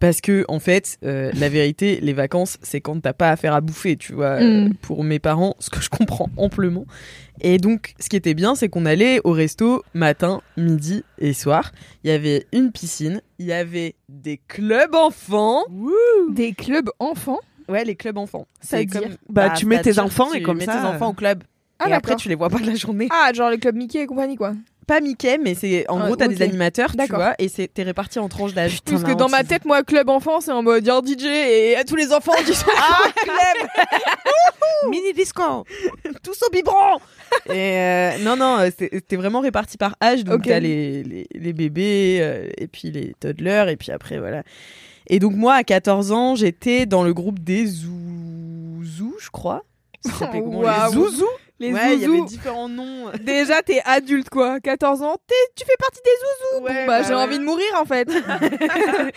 [0.00, 3.60] Parce que en fait, euh, la vérité, les vacances, c'est quand t'as pas affaire à
[3.60, 4.40] bouffer, tu vois.
[4.40, 4.74] Mm.
[4.82, 6.84] pour mes parents, ce que je comprends amplement.
[7.40, 11.72] Et donc, ce qui était bien, c'est qu'on allait au resto matin, midi et soir.
[12.02, 15.64] Il y avait une piscine, il y avait des clubs enfants.
[16.30, 17.40] Des clubs enfants?
[17.68, 18.46] Ouais, les clubs enfants.
[18.60, 21.08] C'est comme Bah, tu mets tes c'est-à-dire enfants tu et comme mets ça, tes enfants
[21.10, 21.44] au club.
[21.78, 23.08] Ah, et après, tu les vois pas de la journée.
[23.10, 24.54] Ah, genre les clubs Mickey et compagnie, quoi.
[24.86, 27.16] Pas Mickey, mais c'est en Ah, gros, t'as des animateurs, tu D'accord.
[27.18, 28.82] vois, et c'est t'es réparti en tranches d'âge.
[28.82, 31.84] Parce que dans ma tête, moi, club enfant, c'est en mode un DJ et à
[31.84, 32.66] tous les enfants qui sont.
[32.76, 33.68] Ah, club
[34.90, 35.64] Mini disco
[36.22, 36.98] tous au biberon
[37.46, 40.24] Et euh, non, non, euh, c'était vraiment réparti par âge.
[40.24, 44.42] Donc, t'as les, les, les bébés, euh, et puis les toddlers, et puis après, voilà.
[45.08, 49.64] Et donc, moi, à 14 ans, j'étais dans le groupe des Zouzous, je crois.
[50.00, 50.90] Ça s'appelait comment Waouh.
[50.90, 51.24] Les Zouzous
[51.60, 53.10] Les Ouais, il y avait différents noms.
[53.24, 54.60] Déjà, t'es adulte, quoi.
[54.60, 56.10] 14 ans, t'es- tu fais partie des
[56.58, 56.64] zouzous.
[56.66, 57.22] Ouais, Bon, bah, bah j'ai ouais.
[57.22, 58.08] envie de mourir, en fait.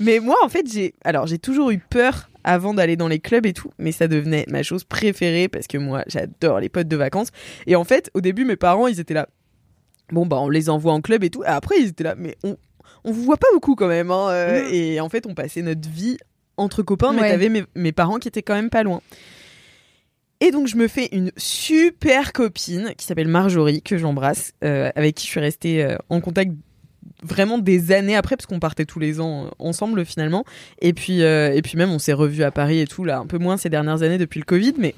[0.00, 3.46] Mais moi, en fait, j'ai alors j'ai toujours eu peur avant d'aller dans les clubs
[3.46, 6.96] et tout, mais ça devenait ma chose préférée parce que moi, j'adore les potes de
[6.96, 7.28] vacances.
[7.66, 9.28] Et en fait, au début, mes parents, ils étaient là.
[10.10, 11.44] Bon, bah, on les envoie en club et tout.
[11.44, 12.56] Et après, ils étaient là, mais on,
[13.04, 14.10] on vous voit pas beaucoup quand même.
[14.10, 16.16] hein, euh, Et en fait, on passait notre vie
[16.56, 17.30] entre copains, mais Ouais.
[17.30, 19.00] t'avais mes, mes parents qui étaient quand même pas loin.
[20.40, 25.14] Et donc, je me fais une super copine qui s'appelle Marjorie, que j'embrasse, euh, avec
[25.14, 26.52] qui je suis restée euh, en contact
[27.22, 30.44] vraiment des années après, parce qu'on partait tous les ans euh, ensemble finalement.
[30.80, 33.26] Et puis, euh, et puis même, on s'est revus à Paris et tout, là, un
[33.26, 34.94] peu moins ces dernières années depuis le Covid, mais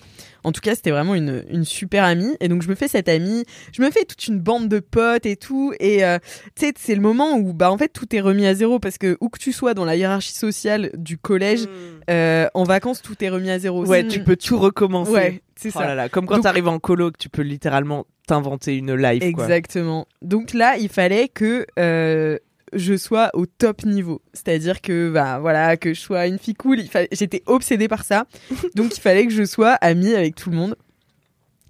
[0.46, 2.36] en tout cas, c'était vraiment une, une super amie.
[2.40, 5.26] Et donc, je me fais cette amie, je me fais toute une bande de potes
[5.26, 5.72] et tout.
[5.80, 6.18] Et euh,
[6.54, 8.96] tu sais, c'est le moment où, bah, en fait, tout est remis à zéro, parce
[8.96, 11.66] que où que tu sois dans la hiérarchie sociale du collège,
[12.10, 13.84] euh, en vacances, tout est remis à zéro.
[13.84, 15.10] Ouais, tu peux tout recommencer.
[15.10, 15.86] Ouais, c'est Oh ça.
[15.86, 19.20] là là, comme quand Donc- t'arrives en coloc, tu peux littéralement t'inventer une life.
[19.32, 19.44] quoi.
[19.44, 20.06] Exactement.
[20.22, 22.38] Donc là, il fallait que euh,
[22.72, 24.22] je sois au top niveau.
[24.32, 26.80] C'est-à-dire que, bah, voilà, que je sois une fille cool.
[26.84, 28.26] Fallait- J'étais obsédée par ça.
[28.74, 30.76] Donc il fallait que je sois amie avec tout le monde.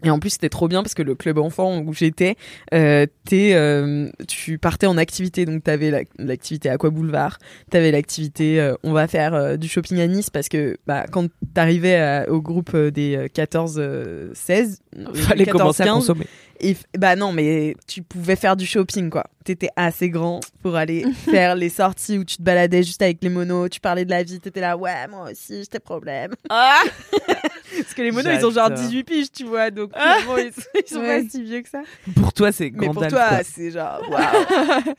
[0.05, 2.37] Et en plus, c'était trop bien parce que le club enfant où j'étais,
[2.75, 5.47] euh, t'es, euh, tu partais en activité.
[5.47, 7.39] Donc, t'avais la- l'activité Aqua Boulevard,
[7.71, 11.29] t'avais l'activité euh, on va faire euh, du shopping à Nice parce que bah, quand
[11.55, 16.27] t'arrivais à- au groupe des euh, 14-16, euh, Fallait commencer à 14-15, consommer.
[16.61, 19.25] Et bah non, mais tu pouvais faire du shopping, quoi.
[19.45, 23.29] T'étais assez grand pour aller faire les sorties où tu te baladais juste avec les
[23.29, 26.35] monos, tu parlais de la vie, t'étais là, ouais, moi aussi, j'ai des problèmes.
[26.49, 28.85] Parce que les monos, ils ont genre J'adore.
[28.85, 29.93] 18 piges, tu vois, donc
[30.27, 31.23] bon, ils, ils sont Ouais.
[31.23, 31.83] pas si vieux que ça.
[32.15, 34.95] Pour toi, c'est Mais pour toi, c'est genre, waouh,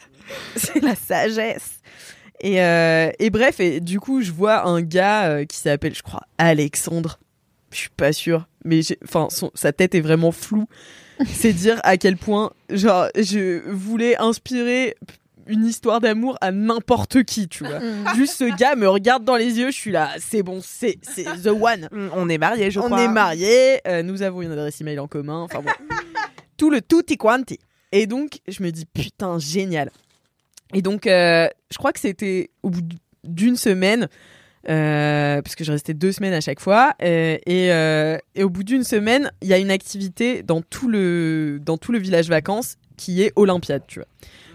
[0.55, 1.71] c'est la sagesse.
[2.39, 6.03] Et, euh, et bref, et du coup, je vois un gars euh, qui s'appelle, je
[6.03, 7.19] crois, Alexandre.
[7.71, 10.67] Je suis pas sûre, mais enfin, son- sa tête est vraiment floue.
[11.25, 14.95] C'est dire à quel point, genre, je voulais inspirer
[15.47, 17.79] une histoire d'amour à n'importe qui, tu vois.
[18.15, 21.23] Juste ce gars me regarde dans les yeux, je suis là, c'est bon, c'est c'est
[21.23, 21.87] the one.
[21.91, 23.01] Mm, On est mariés, je On crois.
[23.01, 25.71] est mariés, euh, nous avons une adresse email en commun, enfin bon.
[26.57, 27.59] Tout le tutti quanti.
[27.91, 29.89] Et donc, je me dis, putain, génial.
[30.73, 32.81] Et donc, euh, je crois que c'était au bout
[33.23, 34.09] d'une semaine,
[34.69, 38.49] euh, parce que je restais deux semaines à chaque fois, euh, et, euh, et au
[38.49, 42.29] bout d'une semaine, il y a une activité dans tout le, dans tout le village
[42.29, 44.07] vacances qui est Olympiade, tu vois.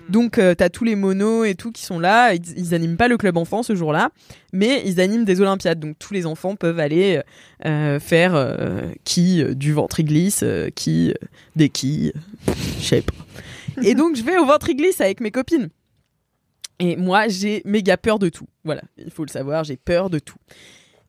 [0.08, 2.34] Donc, euh, t'as tous les monos et tout qui sont là.
[2.34, 4.10] Ils, ils animent pas le club enfant ce jour-là,
[4.52, 5.78] mais ils animent des Olympiades.
[5.78, 7.20] Donc, tous les enfants peuvent aller
[7.64, 11.14] euh, faire euh, qui du ventriglisse, euh, qui
[11.56, 12.12] des quilles,
[12.80, 13.14] je sais pas.
[13.82, 15.68] Et donc, je vais au ventriglisse avec mes copines.
[16.82, 18.48] Et moi, j'ai méga peur de tout.
[18.64, 20.38] Voilà, il faut le savoir, j'ai peur de tout.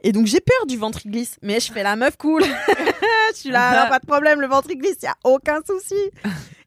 [0.04, 2.44] Et donc, j'ai peur du ventriglisse, mais je fais la meuf cool.
[3.34, 5.96] je suis là, là, pas de problème, le ventriglisse, y a aucun souci.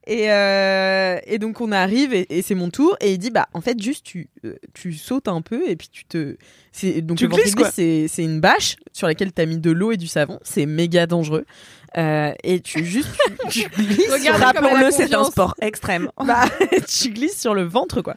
[0.09, 3.49] Et, euh, et donc on arrive et, et c'est mon tour et il dit bah
[3.55, 6.37] en fait juste tu euh, tu sautes un peu et puis tu te
[6.71, 7.73] c'est donc Tu le glisses, quoi.
[7.73, 11.07] c'est c'est une bâche sur laquelle t'as mis de l'eau et du savon c'est méga
[11.09, 11.45] dangereux
[11.99, 13.09] Euh, et tu juste
[13.49, 16.11] tu, tu glisses Rappelons-le, c'est un sport extrême.
[16.25, 16.45] bah,
[16.87, 18.15] tu glisses sur le ventre quoi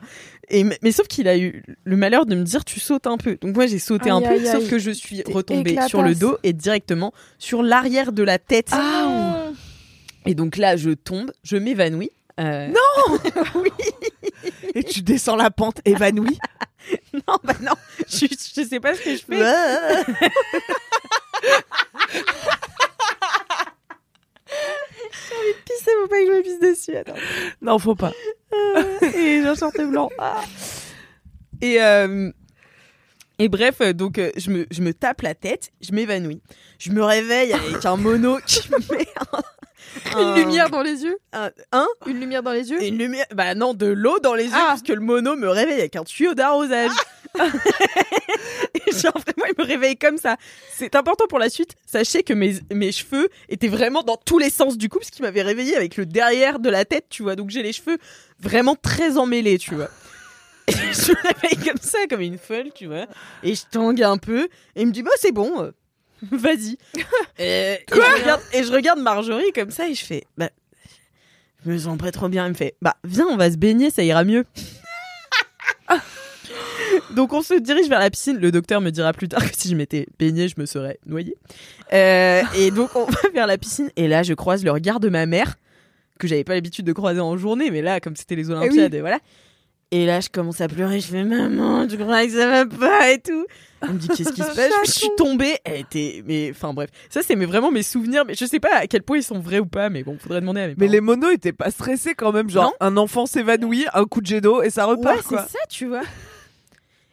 [0.52, 3.18] et mais, mais sauf qu'il a eu le malheur de me dire tu sautes un
[3.18, 4.68] peu donc moi j'ai sauté un peu aïe, sauf aïe.
[4.70, 5.90] que je suis T'es retombée éclatasse.
[5.90, 9.39] sur le dos et directement sur l'arrière de la tête Ah.
[10.30, 12.72] Et donc là je tombe je m'évanouis Euh,
[14.76, 16.38] Et tu descends la pente évanouie.
[17.14, 17.74] Non, bah non,
[18.08, 19.36] je, je sais pas ce que je fais.
[25.66, 26.96] Pisser, faut pas que je me pisse dessus.
[26.96, 27.14] Attends.
[27.62, 28.12] non, faut pas.
[29.02, 30.10] Et j'ai un short blanc.
[30.18, 30.42] Ah.
[31.62, 32.32] Et, euh,
[33.38, 36.42] et bref, euh, donc euh, je, me, je me tape la tête, je m'évanouis.
[36.80, 39.42] Je me réveille avec un mono qui me met un,
[40.14, 43.26] Une un- lumière dans les yeux un- un Une lumière dans les yeux Une lumière,
[43.34, 44.66] bah non, de l'eau dans les yeux, Ah.
[44.70, 46.92] parce que le mono me réveille avec un tuyau d'arrosage.
[47.40, 50.38] et genre, vraiment, il me réveille comme ça.
[50.76, 51.76] C'est important pour la suite.
[51.86, 55.24] Sachez que mes, mes cheveux étaient vraiment dans tous les sens du coup, parce qu'il
[55.24, 57.36] m'avait réveillé avec le derrière de la tête, tu vois.
[57.36, 57.98] Donc j'ai les cheveux
[58.40, 59.90] vraiment très emmêlés, tu vois.
[60.68, 63.06] Et je me réveille comme ça, comme une folle, tu vois.
[63.44, 64.44] Et je tangue un peu.
[64.76, 65.72] Et il me dit, bah c'est bon, euh,
[66.32, 66.78] vas-y.
[67.38, 70.50] et, et je regarde, et je regarde Marjorie comme ça, et je fais, bah
[71.66, 72.46] je me sens pas trop bien.
[72.46, 74.46] Il me fait, bah viens, on va se baigner, ça ira mieux.
[77.12, 78.38] Donc on se dirige vers la piscine.
[78.38, 81.36] Le docteur me dira plus tard que si je m'étais baignée, je me serais noyée.
[81.94, 83.90] Euh, et donc on va vers la piscine.
[83.96, 85.56] Et là, je croise le regard de ma mère,
[86.20, 89.02] que j'avais pas l'habitude de croiser en journée, mais là, comme c'était les Olympiades, et
[89.02, 89.20] voilà.
[89.92, 91.00] Et là, je commence à pleurer.
[91.00, 93.46] Je fais maman, tu crois que ça va pas et tout.
[93.82, 94.72] Elle me dit qu'est-ce qui se passe?
[94.86, 95.58] Je suis tombée.
[95.64, 98.24] Elle était, mais enfin bref, ça c'est vraiment mes souvenirs.
[98.28, 99.90] Mais je sais pas à quel point ils sont vrais ou pas.
[99.90, 100.92] Mais bon, faudrait demander à mes Mais parents.
[100.92, 102.50] les monos étaient pas stressés quand même.
[102.52, 102.74] Genre, Non.
[102.82, 105.88] un enfant s'évanouit, un coup de jet d'eau et ça repart, Ouais, c'est ça, tu
[105.88, 106.02] vois.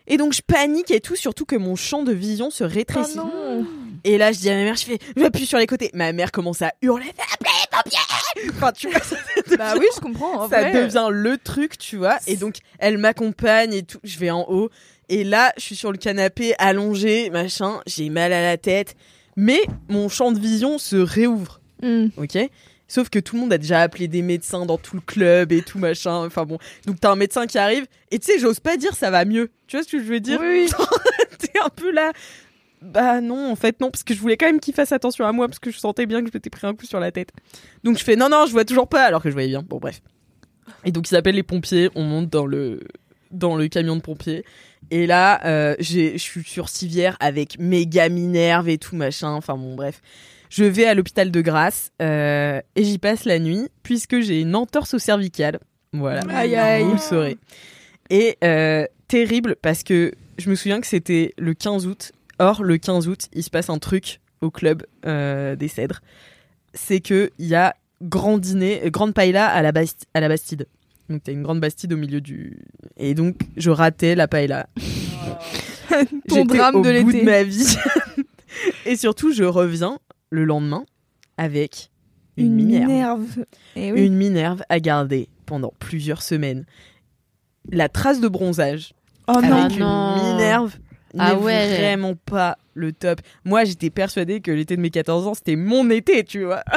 [0.09, 3.19] Et donc je panique et tout, surtout que mon champ de vision se rétrécit.
[4.05, 5.91] Et là, je dis à ma mère, je fais, j'appuie sur les côtés.
[5.95, 9.17] Ma mère commence à hurler, appelez les pompiers Enfin, tu vois, ça,
[9.57, 10.43] Bah oui, je comprends.
[10.45, 10.73] En ça vrai.
[10.85, 12.19] devient le truc, tu vois.
[12.27, 13.99] Et donc, elle m'accompagne et tout.
[14.05, 14.71] Je vais en haut.
[15.09, 17.81] Et là, je suis sur le canapé, allongée, machin.
[17.87, 18.95] J'ai mal à la tête.
[19.37, 22.07] Mais mon champ de vision se réouvre Hmm.
[22.17, 22.39] ok?
[22.89, 25.61] Sauf que tout le monde a déjà appelé des médecins dans tout le club et
[25.61, 26.25] tout machin.
[26.25, 26.57] Enfin bon,
[26.87, 29.51] donc t'as un médecin qui arrive et tu sais, j'ose pas dire ça va mieux.
[29.67, 30.39] Tu vois ce que je veux dire?
[30.41, 30.71] Oui,
[31.39, 32.13] T'es un peu là.
[32.83, 35.33] Bah non, en fait non, parce que je voulais quand même qu'il fasse attention à
[35.33, 37.31] moi parce que je sentais bien que je m'étais pris un coup sur la tête.
[37.85, 39.63] Donc je fais non non, je vois toujours pas alors que je voyais bien.
[39.63, 40.03] Bon bref.
[40.85, 42.81] Et donc ils appellent les pompiers, on monte dans le
[43.31, 44.45] dans le camion de pompiers.
[44.91, 49.31] Et là, euh, j'ai- je suis sur civière avec méga minerve et tout machin.
[49.33, 50.01] Enfin bon, bref.
[50.49, 54.55] Je vais à l'hôpital de Grasse euh, et j'y passe la nuit puisque j'ai une
[54.55, 55.59] entorse au cervical.
[55.93, 56.85] Voilà, Aïe, aïe.
[56.85, 57.37] vous le saurez.
[58.11, 62.13] Et euh, terrible parce que je me souviens que c'était le 15 août.
[62.39, 66.01] Or, le 15 août, il se passe un truc au club euh, des Cèdres.
[66.75, 70.29] c'est que il y a grand dîner, euh, grande paella à la, Basti- à la
[70.29, 70.67] Bastide.
[71.09, 72.59] Donc t'as une grande Bastide au milieu du
[72.99, 74.69] et donc je ratais la paella.
[76.29, 77.21] Ton drame au de l'été.
[77.21, 77.77] de ma vie.
[78.87, 79.99] et surtout, je reviens
[80.31, 80.85] le lendemain
[81.39, 81.91] avec
[82.37, 82.87] une, minerve.
[82.91, 83.45] minerve.
[83.77, 83.91] Oui.
[84.07, 86.67] Une minerve à garder pendant plusieurs semaines.
[87.71, 88.93] La trace de bronzage
[89.29, 90.17] Oh avec non.
[90.17, 90.77] une minerve
[91.19, 91.77] Ah ouais.
[91.79, 93.21] vraiment pas le top.
[93.45, 96.63] Moi, j'étais persuadée que l'été de mes 14 ans, c'était mon été, tu vois.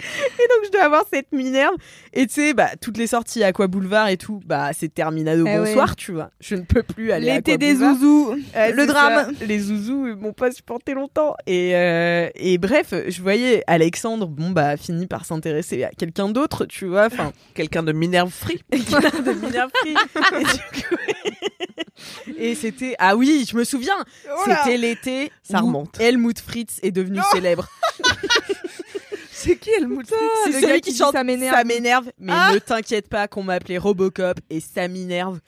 [0.00, 1.74] Et donc je dois avoir cette minerve
[2.14, 5.44] et tu sais bah toutes les sorties à Aqua Boulevard et tout bah c'est terminado
[5.44, 5.94] Eh bonsoir ouais.
[5.96, 8.32] tu vois je ne peux plus aller à L'été des zouzous.
[8.54, 9.34] Le drame.
[9.36, 9.44] ça.
[9.44, 11.34] Les zouzous ils m'ont pas supporté longtemps.
[11.48, 16.64] Et, euh, et bref, je voyais Alexandre, bon, bah, fini par s'intéresser à quelqu'un d'autre,
[16.64, 17.06] tu vois.
[17.06, 18.62] Enfin, Quelqu'un de Minerve Free.
[18.70, 19.94] quelqu'un de Minerve Free.
[20.40, 20.96] Et du coup-
[22.38, 24.04] Et c'était, ah oui, je me souviens,
[24.36, 24.62] Voilà.
[24.64, 26.00] c'était l'été Ça où remonte.
[26.00, 27.66] Helmut Fritz est devenu célèbre.
[29.40, 30.06] C'est qui Helmut
[30.44, 31.54] C'est le celui gars qui, chante ça m'énerve.
[31.56, 32.50] Ça m'énerve, mais Ah.
[32.54, 35.38] ne t'inquiète pas qu'on m'appelait Robocop et ça m'énerve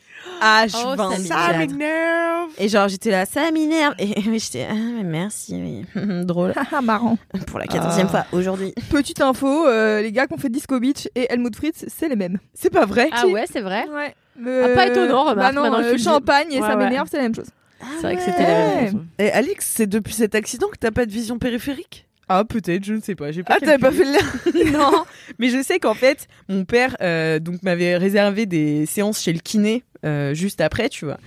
[0.40, 0.96] H24.
[0.98, 2.50] Oh, Ça m'énerve.
[2.58, 3.94] Et genre j'étais là, ça m'énerve.
[3.98, 5.84] Et j'étais, ah mais merci, oui.
[6.24, 6.52] drôle.
[6.72, 7.18] Ah, marrant.
[7.46, 8.24] Pour la quatorzième Ah.
[8.24, 8.72] fois aujourd'hui.
[8.90, 12.16] Petite info, euh, les gars qui ont fait Disco Beach et Helmut Fritz, c'est les
[12.16, 12.38] mêmes.
[12.54, 13.08] C'est pas vrai?
[13.12, 13.86] Ah ouais, c'est vrai?
[13.88, 14.14] Ouais.
[14.46, 16.84] Ah, pas étonnant, remarque, Bah non, euh, le champagne et Ouais, ça ouais.
[16.84, 17.48] m'énerve, c'est la même chose.
[17.96, 19.00] C'est vrai que c'était la même chose.
[19.18, 22.06] Et Alix, c'est depuis cet accident que t'as pas de vision périphérique?
[22.32, 23.32] Ah peut-être, je ne sais pas.
[23.32, 25.04] J'ai pas Ah, t'avais pas fait le lien Non,
[25.40, 29.40] mais je sais qu'en fait, mon père euh, donc m'avait réservé des séances chez le
[29.40, 31.18] kiné euh, juste après, tu vois.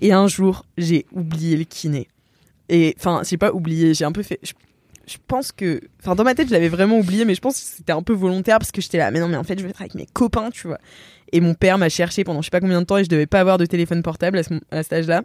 [0.00, 2.06] Et un jour, j'ai oublié le kiné.
[2.68, 4.38] Et enfin, j'ai pas oublié, j'ai un peu fait.
[4.44, 4.52] Je,
[5.08, 7.66] je pense que, enfin, dans ma tête, je l'avais vraiment oublié, mais je pense que
[7.78, 9.10] c'était un peu volontaire parce que j'étais là.
[9.10, 10.78] Mais non, mais en fait, je vais être avec mes copains, tu vois.
[11.32, 13.26] Et mon père m'a cherché pendant je sais pas combien de temps et je devais
[13.26, 15.22] pas avoir de téléphone portable à, ce, à cet âge-là.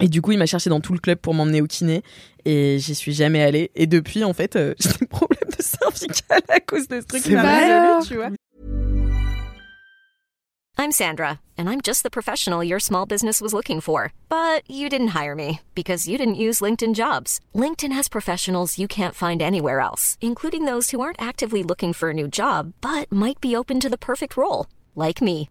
[0.00, 2.02] Et du coup, il m'a cherché dans tout le club pour m'emmener au kiné
[2.44, 3.70] et j'y suis jamais allée.
[3.74, 7.22] Et depuis, en fait, euh, j'ai des problèmes de cervicale à cause de ce truc.
[7.22, 8.30] C'est résolu, tu vois.
[10.78, 14.14] I'm Sandra, and I'm just the professional your small business was looking for.
[14.30, 17.38] But you didn't hire me because you didn't use LinkedIn jobs.
[17.54, 22.08] LinkedIn has professionals you can't find anywhere else, including those who aren't actively looking for
[22.08, 25.50] a new job but might be open to the perfect role, like me.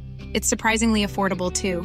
[0.33, 1.81] It's surprisingly affordable too.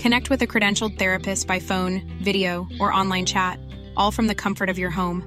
[0.00, 3.58] Connect with a credentialed therapist by phone, video, or online chat,
[3.96, 5.22] all from the comfort of your home.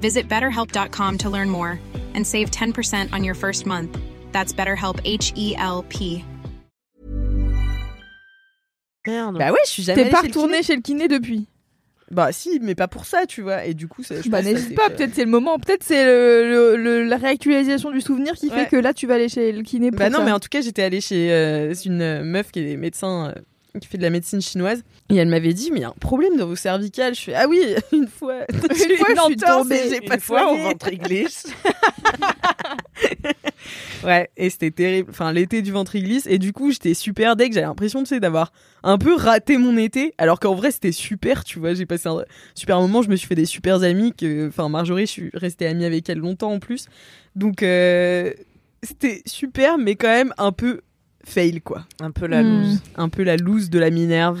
[0.00, 1.80] Visit betterhelp.com to learn more
[2.14, 3.98] and save 10% on your first month.
[4.32, 6.24] That's BetterHelp H E L P.
[9.06, 9.36] Merde.
[9.38, 10.62] Bah ouais, je suis jamais T'es allée pas chez le retourné kiné.
[10.64, 11.46] chez le kiné depuis
[12.10, 13.64] Bah si, mais pas pour ça, tu vois.
[13.64, 16.48] Et du coup, ça, je Bah n'hésite pas, peut-être c'est le moment, peut-être c'est le,
[16.48, 19.62] le- le- la réactualisation du souvenir qui fait que là tu vas aller chez le
[19.62, 20.24] kiné pour Bah non, ça.
[20.24, 23.40] mais en tout cas, j'étais allée chez euh, une meuf qui est médecin, euh,
[23.78, 24.82] qui fait de la médecine chinoise.
[25.10, 27.14] Et elle m'avait dit, mais il y a un problème dans vos cervicales.
[27.14, 27.60] Je fais, ah oui,
[27.92, 30.62] une fois, Une fois, je suis tombée, j'ai Une pas fois, soigné.
[30.64, 31.46] ventre glisse.
[34.04, 35.10] Ouais, et c'était terrible.
[35.10, 36.26] Enfin, l'été du ventre glisse.
[36.26, 37.52] Et du coup, j'étais super deg.
[37.52, 38.52] J'avais l'impression, tu sais, d'avoir
[38.84, 40.14] un peu raté mon été.
[40.18, 41.74] Alors qu'en vrai, c'était super, tu vois.
[41.74, 42.22] J'ai passé un
[42.54, 43.02] super moment.
[43.02, 44.12] Je me suis fait des super amis.
[44.12, 44.48] Que...
[44.48, 46.86] Enfin, Marjorie, je suis restée amie avec elle longtemps en plus.
[47.34, 48.32] Donc, euh,
[48.82, 50.82] c'était super, mais quand même un peu
[51.26, 51.86] fail, quoi.
[52.00, 52.62] Un peu la Hmm.
[52.62, 52.80] loose.
[52.96, 54.40] Un peu la loose de la Minerve.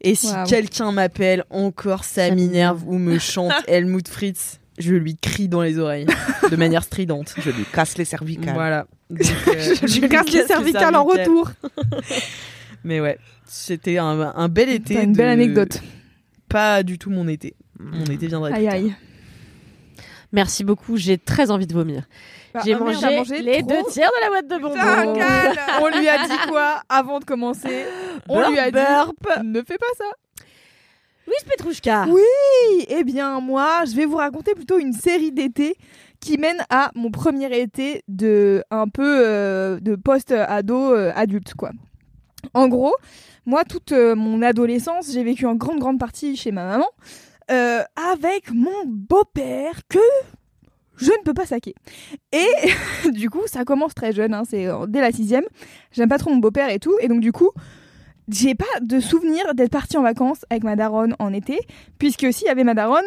[0.00, 5.16] Et si quelqu'un m'appelle encore sa Ça Minerve ou me chante Helmut Fritz, je lui
[5.16, 6.06] crie dans les oreilles
[6.50, 7.34] de manière stridente.
[7.38, 8.52] Je lui casse les cervicales.
[8.54, 8.86] Voilà.
[9.10, 11.50] Donc, euh, je lui casse les cervicales en retour.
[12.84, 14.94] Mais ouais, c'était un, un bel été.
[14.94, 15.80] T'as une belle anecdote.
[16.48, 17.54] Pas du tout mon été.
[17.78, 18.74] Mon été viendra plus Aïe tard.
[18.74, 18.94] aïe.
[20.32, 22.02] Merci beaucoup, j'ai très envie de vomir.
[22.64, 25.18] J'ai Ah, merde, mangé, les trop deux tiers de la boîte de Putain, bonbons.
[25.18, 27.86] Cal, on lui a dit quoi avant de commencer?
[28.28, 29.42] On lui a dit Burp.
[29.42, 30.04] ne fais pas ça.
[31.26, 32.06] Oui, Petrouchka.
[32.08, 35.76] Oui, eh bien moi, je vais vous raconter plutôt une série d'été
[36.20, 41.70] qui mène à mon premier été de un peu euh, de post-ado euh, adulte quoi.
[42.52, 42.94] En gros,
[43.46, 46.88] moi toute euh, mon adolescence, j'ai vécu en grande grande partie chez ma maman
[47.48, 49.98] avec mon beau-père que
[50.96, 51.74] je ne peux pas saquer.
[52.32, 52.48] Et
[53.10, 55.44] du coup, ça commence très jeune, hein, c'est euh, dès la sixième.
[55.92, 57.50] J'aime pas trop mon beau-père et tout, et donc du coup,
[58.28, 61.58] j'ai pas de souvenir d'être partie en vacances avec ma daronne en été,
[61.98, 63.04] puisque s'il y avait ma daronne,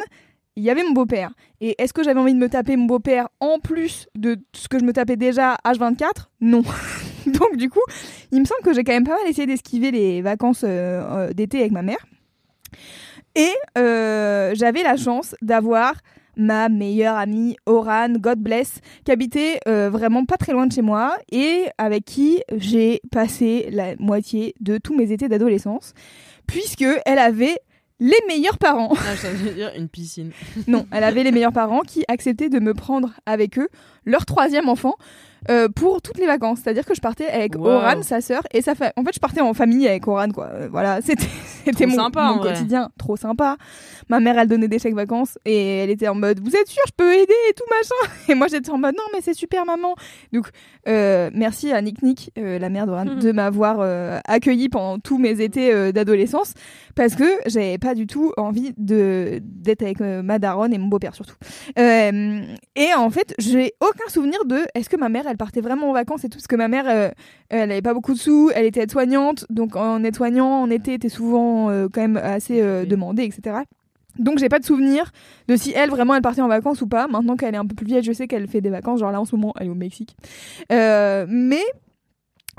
[0.55, 1.31] il y avait mon beau-père.
[1.61, 4.79] Et est-ce que j'avais envie de me taper mon beau-père en plus de ce que
[4.79, 6.63] je me tapais déjà H24 Non.
[7.27, 7.81] Donc du coup,
[8.31, 11.33] il me semble que j'ai quand même pas mal essayé d'esquiver les vacances euh, euh,
[11.33, 12.05] d'été avec ma mère.
[13.35, 15.93] Et j'avais la chance d'avoir
[16.37, 20.81] ma meilleure amie Oran, God bless, qui habitait euh, vraiment pas très loin de chez
[20.81, 25.93] moi et avec qui j'ai passé la moitié de tous mes étés d'adolescence,
[26.45, 27.57] puisque elle avait
[27.99, 28.93] les meilleurs parents.
[28.93, 30.31] Ah, ça veut dire une piscine.
[30.67, 33.69] Non, elle avait les meilleurs parents qui acceptaient de me prendre avec eux,
[34.05, 34.95] leur troisième enfant,
[35.49, 36.59] euh, pour toutes les vacances.
[36.63, 37.67] C'est-à-dire que je partais avec Wow.
[37.67, 38.93] Oran, sa sœur, et sa famille.
[38.97, 40.47] En fait, je partais en famille avec Oran, quoi.
[40.53, 41.25] Euh, voilà, c'était
[41.65, 43.57] c'était mon, sympa, mon quotidien, trop sympa.
[44.09, 46.81] Ma mère, elle donnait des chèques vacances et elle était en mode, vous êtes sûr,
[46.87, 48.13] je peux aider et tout machin?
[48.29, 49.95] Et moi, j'étais en mode, non, mais c'est super, maman.
[50.31, 50.47] Donc,
[50.87, 53.19] euh, merci à Nick Nick, la mère d'Oran, Mhm.
[53.19, 56.53] de m'avoir euh, accueilli pendant tous mes étés d'adolescence
[56.95, 61.13] parce que j'avais pas du tout envie de d'être avec ma daronne et mon beau-père
[61.15, 61.35] surtout.
[61.77, 65.93] Et en fait, j'ai aucun souvenir de est-ce que ma mère elle partait vraiment en
[65.93, 67.09] vacances et tout parce que ma mère euh,
[67.49, 71.09] elle avait pas beaucoup de sous, elle était aide-soignante, donc en aide-soignant en été était
[71.09, 73.57] souvent euh, quand même assez euh, demandée, etc.
[74.19, 75.11] Donc j'ai pas de souvenir
[75.47, 77.07] de si elle vraiment elle partait en vacances ou pas.
[77.07, 78.99] Maintenant qu'elle est un peu plus vieille, je sais qu'elle fait des vacances.
[78.99, 80.15] Genre là en ce moment, elle est au Mexique.
[80.71, 81.63] Euh, mais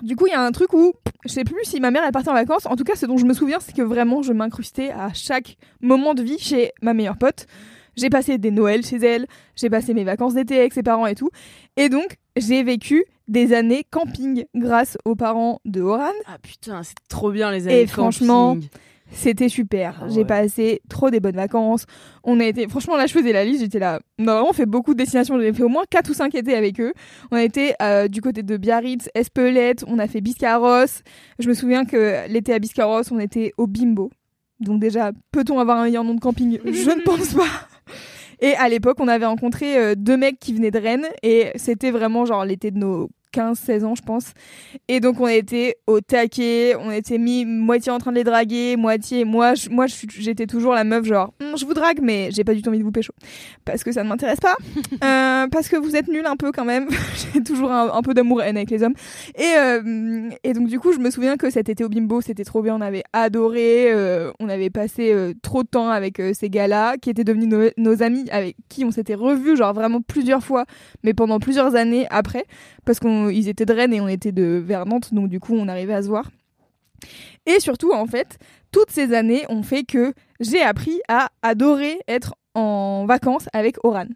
[0.03, 0.93] du coup, il y a un truc où
[1.25, 2.66] je sais plus si ma mère elle partait en vacances.
[2.66, 5.57] En tout cas, ce dont je me souviens, c'est que vraiment je m'incrustais à chaque
[5.81, 7.47] moment de vie chez ma meilleure pote.
[7.99, 9.27] J'ai passé des Noëls chez elle,
[9.57, 11.31] j'ai passé mes vacances d'été avec ses parents et tout.
[11.77, 16.13] Et donc, j'ai vécu des années camping grâce aux parents de Oran.
[16.27, 18.57] Ah putain, c'est trop bien les années Et franchement.
[19.11, 20.01] C'était super.
[20.03, 20.27] Ah J'ai ouais.
[20.27, 21.87] passé trop des bonnes vacances.
[22.25, 23.63] On a été, franchement, là, je faisais la liste.
[23.63, 24.01] J'étais là.
[24.19, 25.41] On a vraiment fait beaucoup de destinations.
[25.41, 26.93] J'ai fait au moins 4 ou 5 étés avec eux.
[27.31, 29.83] On a été euh, du côté de Biarritz, Espelette.
[29.89, 31.03] On a fait Biscarrosse.
[31.39, 34.11] Je me souviens que l'été à Biscarrosse, on était au Bimbo.
[34.61, 36.59] Donc déjà, peut-on avoir un meilleur nom de camping?
[36.65, 37.68] Je ne pense pas.
[38.41, 41.07] Et à l'époque, on avait rencontré euh, deux mecs qui venaient de Rennes.
[41.22, 44.33] Et c'était vraiment genre l'été de nos 15-16 ans, je pense.
[44.89, 48.76] Et donc, on était au taquet, on était mis moitié en train de les draguer,
[48.76, 49.24] moitié.
[49.24, 52.55] Moi, je- moi j'étais toujours la meuf, genre, Hum, je vous drague, mais j'ai pas
[52.55, 53.12] du tout envie de vous pécho.
[53.64, 54.57] Parce que ça ne m'intéresse pas.
[55.05, 56.89] Euh, parce que vous êtes nuls un peu quand même.
[57.35, 58.95] j'ai toujours un, un peu d'amour-haine avec les hommes.
[59.37, 62.45] Et, euh, et donc, du coup, je me souviens que cet été au bimbo, c'était
[62.45, 62.74] trop bien.
[62.74, 63.93] On avait adoré.
[63.93, 68.03] euh, on avait passé trop de temps avec ces gars-là, qui étaient devenus nos, nos
[68.03, 70.64] amis, avec qui on s'était revus, genre vraiment plusieurs fois,
[71.05, 72.45] mais pendant plusieurs années après
[72.85, 75.69] parce qu'ils étaient de Rennes et on était de vers Nantes, donc du coup on
[75.69, 76.31] arrivait à se voir.
[77.47, 78.39] Et surtout, en fait,
[78.73, 84.07] toutes ces années ont fait que j'ai appris à adorer être en vacances avec Oran.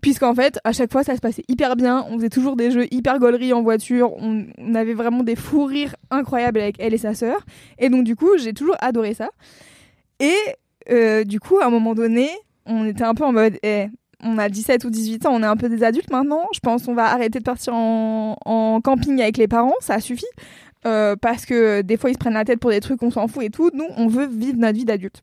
[0.00, 2.04] Puisqu'en fait, à chaque fois, ça se passait hyper bien.
[2.08, 4.12] On faisait toujours des jeux hyper gauleries en voiture.
[4.16, 7.44] On, on avait vraiment des fous rires incroyables avec elle et sa sœur.
[7.78, 9.28] Et donc, du coup, j'ai toujours adoré ça.
[10.18, 10.36] Et
[10.90, 12.30] euh, du coup, à un moment donné,
[12.66, 13.86] on était un peu en mode, eh,
[14.22, 16.42] on a 17 ou 18 ans, on est un peu des adultes maintenant.
[16.54, 20.26] Je pense qu'on va arrêter de partir en, en camping avec les parents, ça suffit.
[20.86, 23.28] Euh, parce que des fois, ils se prennent la tête pour des trucs, on s'en
[23.28, 23.70] fout et tout.
[23.74, 25.22] Nous, on veut vivre notre vie d'adulte.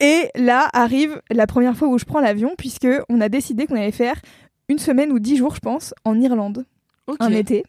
[0.00, 3.76] Et là arrive la première fois où je prends l'avion, puisque on a décidé qu'on
[3.76, 4.20] allait faire
[4.68, 6.66] une semaine ou dix jours, je pense, en Irlande,
[7.06, 7.18] Ok.
[7.20, 7.64] un été.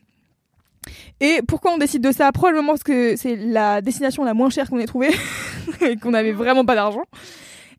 [1.20, 2.32] Et pourquoi on décide de ça?
[2.32, 5.12] Probablement parce que c'est la destination la moins chère qu'on ait trouvée
[5.82, 7.04] et qu'on avait vraiment pas d'argent.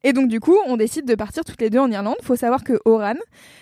[0.05, 2.17] Et donc du coup, on décide de partir toutes les deux en Irlande.
[2.23, 3.15] Faut savoir que Oran,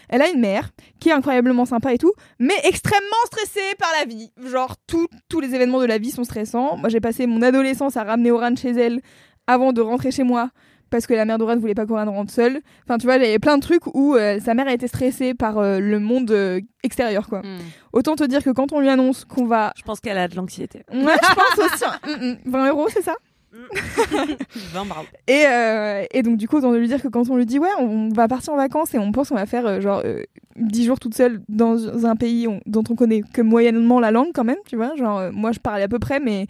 [0.09, 0.70] elle a une mère
[1.01, 4.30] qui est incroyablement sympa et tout, mais extrêmement stressée par la vie.
[4.51, 6.76] Genre tout- tous les événements de la vie sont stressants.
[6.76, 9.01] Moi, j'ai passé mon adolescence à ramener Oran chez elle
[9.47, 10.51] avant de rentrer chez moi
[10.91, 12.61] parce que la mère d'Oran voulait pas qu'Oran rentre seule.
[12.85, 14.87] Enfin, tu vois, il y avait plein de trucs où euh, sa mère a été
[14.87, 17.41] stressée par euh, le monde euh, extérieur, quoi.
[17.41, 17.59] Hmm.
[17.93, 20.37] Autant te dire que quand on lui annonce qu'on va Je pense qu'elle a de
[20.37, 20.82] l'anxiété.
[20.93, 21.85] Ouais, je pense aussi.
[21.85, 21.99] hein.
[22.07, 22.37] Mm, mm.
[22.45, 23.16] 20 euros, c'est ça?
[24.73, 25.07] 20 bravo.
[25.27, 27.69] et, euh, et donc, du coup, autant lui dire que quand on lui dit, ouais,
[27.79, 30.23] on va partir en vacances et on pense qu'on va faire euh, genre euh,
[30.57, 34.31] 10 jours toute seule dans un pays on- dont on connaît que moyennement la langue,
[34.35, 34.95] quand même, tu vois.
[34.97, 36.47] Genre, euh, moi, je parlais à peu près, mais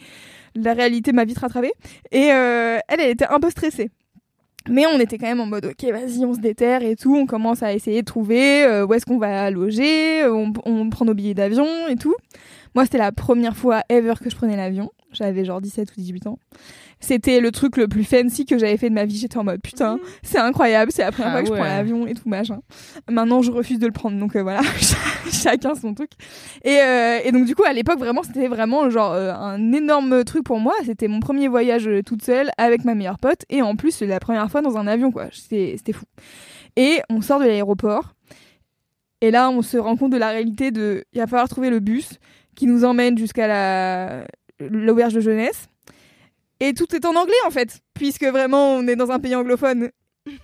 [0.54, 1.72] la réalité m'a vite rattrapée.
[2.12, 3.90] Et euh, elle, elle était un peu stressée.
[4.70, 7.14] Mais on était quand même en mode, ok, vas-y, on se déterre et tout.
[7.14, 10.24] On commence à essayer de trouver euh, où est-ce qu'on va loger.
[10.26, 12.14] On, on prend nos billets d'avion et tout.
[12.74, 14.90] Moi, c'était la première fois ever que je prenais l'avion.
[15.12, 16.38] J'avais genre 17 ou 18 ans.
[17.04, 19.18] C'était le truc le plus fancy que j'avais fait de ma vie.
[19.18, 20.90] J'étais en mode, putain, c'est incroyable.
[20.90, 22.60] C'est la première Ah fois que je prends l'avion et tout, machin.
[23.10, 24.18] Maintenant, je refuse de le prendre.
[24.18, 24.62] Donc euh, voilà,
[25.30, 26.12] chacun son truc.
[26.64, 30.24] Et, euh, et donc, du coup, à l'époque, vraiment, c'était vraiment genre euh, un énorme
[30.24, 30.72] truc pour moi.
[30.86, 33.42] C'était mon premier voyage toute seule avec ma meilleure pote.
[33.50, 35.26] Et en plus, c'est la première fois dans un avion, quoi.
[35.30, 36.06] C'était fou.
[36.76, 38.14] Et on sort de l'aéroport.
[39.20, 41.04] Et là, on se rend compte de la réalité de.
[41.12, 42.18] Il va falloir trouver le bus
[42.54, 44.24] qui nous emmène jusqu'à la
[44.58, 45.68] l'auberge de jeunesse.
[46.60, 49.90] Et tout est en anglais en fait, puisque vraiment on est dans un pays anglophone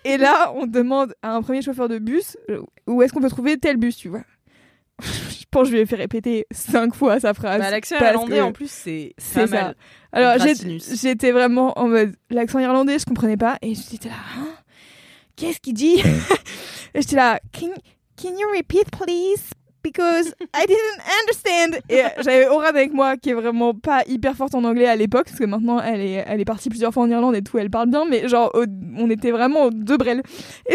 [0.05, 3.31] Et là, on demande à un premier chauffeur de bus euh, où est-ce qu'on peut
[3.31, 4.25] trouver tel bus, tu vois?
[5.03, 7.61] je pense que je lui ai fait répéter cinq fois sa phrase.
[7.61, 9.63] Bah, L'accent irlandais, que en plus, c'est c'est pas ça.
[9.63, 9.77] mal.
[10.13, 10.47] Alors
[10.93, 14.17] j'étais vraiment en mode l'accent irlandais, je comprenais pas et j'étais là.
[14.39, 14.49] Hein?
[15.37, 16.03] Qu'est-ce qu'il dit?
[16.95, 17.41] Et j'étais là.
[17.53, 17.69] Can,
[18.21, 19.53] can you repeat please?
[19.83, 21.83] Because I didn't understand.
[21.89, 25.27] Et j'avais Oran avec moi qui est vraiment pas hyper forte en anglais à l'époque
[25.27, 28.05] parce que maintenant elle est, partie plusieurs fois en Irlande et tout, elle parle bien,
[28.09, 28.53] mais genre
[28.99, 30.23] on était vraiment aux deux brels.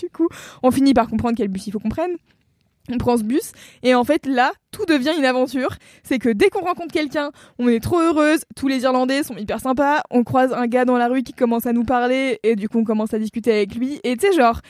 [0.00, 0.28] Du coup,
[0.64, 2.16] on finit par comprendre quel bus il faut qu'on prenne.
[2.92, 3.52] On prend ce bus
[3.82, 5.76] et en fait là, tout devient une aventure.
[6.02, 8.40] C'est que dès qu'on rencontre quelqu'un, on est trop heureuse.
[8.56, 10.02] Tous les Irlandais sont hyper sympas.
[10.10, 12.78] On croise un gars dans la rue qui commence à nous parler et du coup
[12.80, 14.00] on commence à discuter avec lui.
[14.04, 14.60] Et tu sais genre,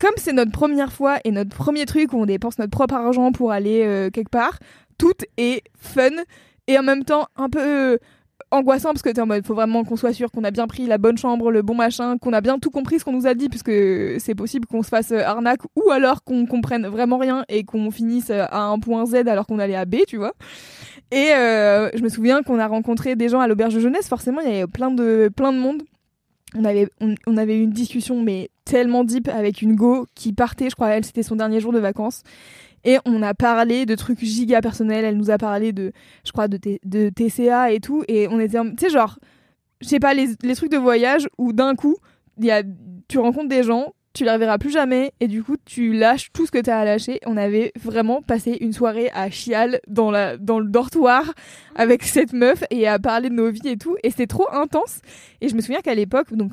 [0.00, 3.32] comme c'est notre première fois et notre premier truc où on dépense notre propre argent
[3.32, 4.58] pour aller euh, quelque part,
[4.98, 6.10] tout est fun
[6.66, 7.98] et en même temps un peu euh,
[8.50, 10.86] angoissant parce que t'es en mode faut vraiment qu'on soit sûr qu'on a bien pris
[10.86, 13.34] la bonne chambre, le bon machin, qu'on a bien tout compris ce qu'on nous a
[13.34, 13.72] dit puisque
[14.20, 17.90] c'est possible qu'on se fasse euh, arnaque ou alors qu'on comprenne vraiment rien et qu'on
[17.90, 20.32] finisse à un point Z alors qu'on allait à B, tu vois.
[21.12, 24.56] Et je me souviens qu'on a rencontré des gens à l'auberge jeunesse, forcément il y
[24.56, 25.82] avait plein de plein de monde.
[26.54, 30.68] On avait on, avait eu une discussion mais tellement deep avec une go qui partait,
[30.68, 32.22] je crois elle c'était son dernier jour de vacances.
[32.84, 35.04] Et on a parlé de trucs giga personnels.
[35.04, 35.92] Elle nous a parlé de,
[36.24, 38.04] je crois, de, de TCA et tout.
[38.08, 39.18] Et on était, tu sais, genre,
[39.80, 41.96] je sais pas, les, les trucs de voyage où d'un coup,
[42.38, 42.62] y a,
[43.08, 45.12] tu rencontres des gens, tu les reverras plus jamais.
[45.20, 47.20] Et du coup, tu lâches tout ce que tu as à lâcher.
[47.26, 51.24] On avait vraiment passé une soirée à chial dans, la, dans le dortoir
[51.74, 53.96] avec cette meuf et à parler de nos vies et tout.
[54.02, 55.00] Et c'était trop intense.
[55.40, 56.52] Et je me souviens qu'à l'époque, donc,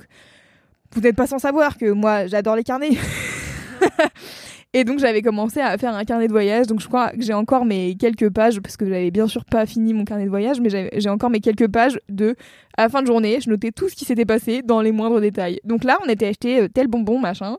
[0.93, 2.91] vous n'êtes pas sans savoir que moi, j'adore les carnets.
[4.77, 6.67] Et donc j'avais commencé à faire un carnet de voyage.
[6.67, 9.65] Donc je crois que j'ai encore mes quelques pages, parce que j'avais bien sûr pas
[9.65, 12.35] fini mon carnet de voyage, mais j'ai encore mes quelques pages de,
[12.77, 15.19] à la fin de journée, je notais tout ce qui s'était passé dans les moindres
[15.19, 15.59] détails.
[15.63, 17.57] Donc là, on était acheté euh, tel bonbon, machin.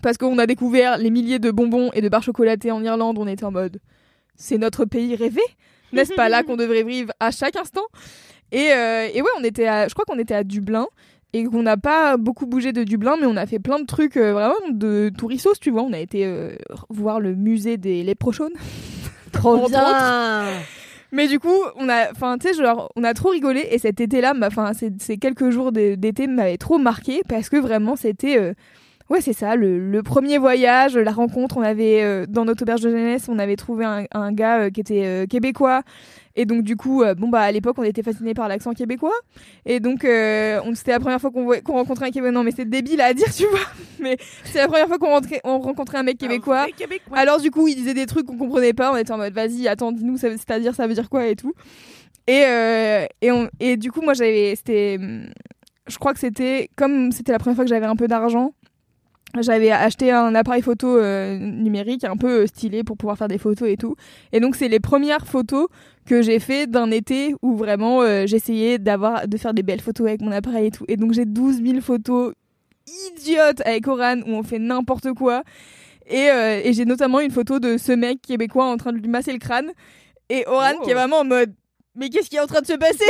[0.00, 3.26] Parce qu'on a découvert les milliers de bonbons et de barres chocolatées en Irlande, on
[3.26, 3.78] était en mode,
[4.34, 5.42] c'est notre pays rêvé,
[5.92, 7.84] n'est-ce pas là qu'on devrait vivre à chaque instant?
[8.50, 10.86] Et, euh, et ouais, on était à, je crois qu'on était à Dublin
[11.32, 14.16] et qu'on n'a pas beaucoup bougé de Dublin, mais on a fait plein de trucs
[14.16, 15.82] euh, vraiment de touristos, tu vois.
[15.82, 16.50] On a été euh,
[16.88, 18.02] voir le musée des.
[19.32, 19.80] Trop bien.
[21.12, 24.00] Mais du coup, on a, enfin, tu sais, genre, on a trop rigolé et cet
[24.00, 27.96] été-là, m'a- enfin, ces, ces quelques jours d'é- d'été m'avaient trop marqué parce que vraiment,
[27.96, 28.54] c'était, euh,
[29.08, 31.56] ouais, c'est ça, le, le premier voyage, la rencontre.
[31.56, 34.70] On avait euh, dans notre auberge de jeunesse, on avait trouvé un, un gars euh,
[34.70, 35.82] qui était québécois
[36.36, 39.12] et donc du coup, euh, bon bah à l'époque, on était fascinés par l'accent québécois
[39.66, 42.30] et donc euh, on c'était la première fois qu'on rencontrait un québécois.
[42.32, 43.58] Non, mais c'est débile à dire, tu vois.
[43.98, 46.66] Mais c'est la première fois qu'on on rencontrait un mec québécois.
[47.12, 48.92] Alors du coup, il disait des trucs qu'on comprenait pas.
[48.92, 51.52] On était en mode, vas-y, attends, dis-nous, c'est-à-dire, ça veut dire quoi et tout.
[52.26, 54.98] Et euh, et, on, et du coup, moi, j'avais, c'était,
[55.88, 58.52] je crois que c'était comme c'était la première fois que j'avais un peu d'argent.
[59.38, 63.38] J'avais acheté un appareil photo euh, numérique un peu euh, stylé pour pouvoir faire des
[63.38, 63.94] photos et tout.
[64.32, 65.68] Et donc c'est les premières photos
[66.04, 70.08] que j'ai fait d'un été où vraiment euh, j'essayais d'avoir de faire des belles photos
[70.08, 70.84] avec mon appareil et tout.
[70.88, 72.34] Et donc j'ai 12 000 photos
[73.12, 75.44] idiotes avec Oran où on fait n'importe quoi.
[76.08, 79.06] Et, euh, et j'ai notamment une photo de ce mec québécois en train de lui
[79.08, 79.70] masser le crâne.
[80.28, 80.82] Et Oran Oh.
[80.82, 81.54] qui est vraiment en mode
[81.94, 83.04] Mais qu'est-ce qui est en train de se passer?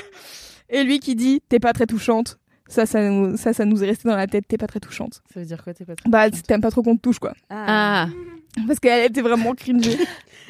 [0.68, 2.39] Et lui qui dit T'es pas très touchante.
[2.70, 4.46] Ça ça, nous, ça, ça nous est resté dans la tête.
[4.46, 5.20] T'es pas très touchante.
[5.34, 7.34] Ça veut dire quoi, t'es pas Bah, t'aimes pas trop qu'on te touche, quoi.
[7.50, 8.06] Ah,
[8.66, 9.98] Parce qu'elle était vraiment cringée.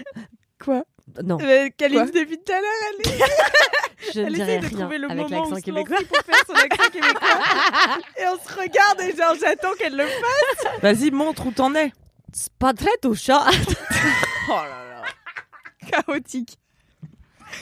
[0.64, 0.84] quoi
[1.24, 3.10] non, Kaline, Quoi depuis tout à l'heure, elle,
[4.14, 5.96] je ne elle dirais essaie de rien trouver le avec moment où l'accent se québécois.
[6.08, 7.28] pour faire son accent québécois.
[8.16, 10.66] et on se regarde et genre, j'attends qu'elle le fasse.
[10.82, 11.90] Vas-y, montre où t'en es.
[12.32, 13.40] C'est pas très touchant.
[14.48, 15.02] Oh là
[15.90, 16.00] là.
[16.06, 16.59] Chaotique.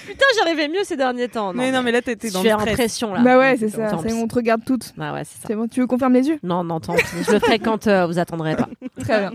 [0.08, 1.52] Putain, j'arrivais mieux ces derniers temps.
[1.52, 3.20] mais non, mais là, t'étais dans le impression là.
[3.20, 3.90] Bah ouais, c'est ça.
[4.02, 4.94] C'est on te regarde toutes.
[4.96, 5.48] Bah ouais, c'est ça.
[5.48, 6.38] C'est bon, tu veux qu'on ferme les yeux?
[6.42, 7.04] Non, non, tant pis.
[7.26, 8.68] Je le ferai quand euh, vous attendrez pas.
[9.00, 9.32] Très bien.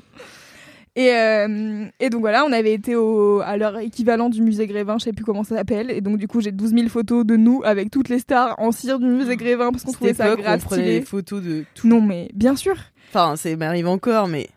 [0.96, 4.98] Et, euh, et donc voilà, on avait été au, à leur équivalent du musée Grévin,
[5.00, 5.90] je sais plus comment ça s'appelle.
[5.90, 8.72] Et donc du coup, j'ai 12 000 photos de nous avec toutes les stars en
[8.72, 11.00] cire du musée Grévin parce qu'on trouvait ça où on grave prenait stylé.
[11.00, 11.88] des photos de tout.
[11.88, 12.76] Non mais bien sûr.
[13.10, 14.50] Enfin, ça m'arrive encore, mais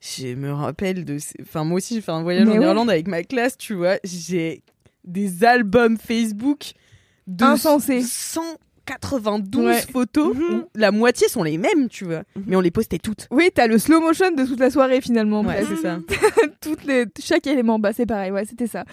[0.00, 1.16] je me rappelle de.
[1.40, 2.66] Enfin, moi aussi, j'ai fait un voyage Mais en ouais.
[2.66, 3.96] Irlande avec ma classe, tu vois.
[4.04, 4.62] J'ai
[5.04, 6.72] des albums Facebook
[7.26, 8.02] de Insensés.
[8.02, 9.80] 192 Ouais.
[9.92, 10.34] photos.
[10.36, 10.64] Mhm.
[10.74, 12.22] La moitié sont les mêmes, tu vois.
[12.46, 13.28] Mais on les postait toutes.
[13.30, 15.42] Oui, t'as le slow motion de toute la soirée finalement.
[15.42, 15.98] Ouais, c'est ça.
[16.60, 18.84] toutes les chaque élément bah c'est pareil ouais c'était ça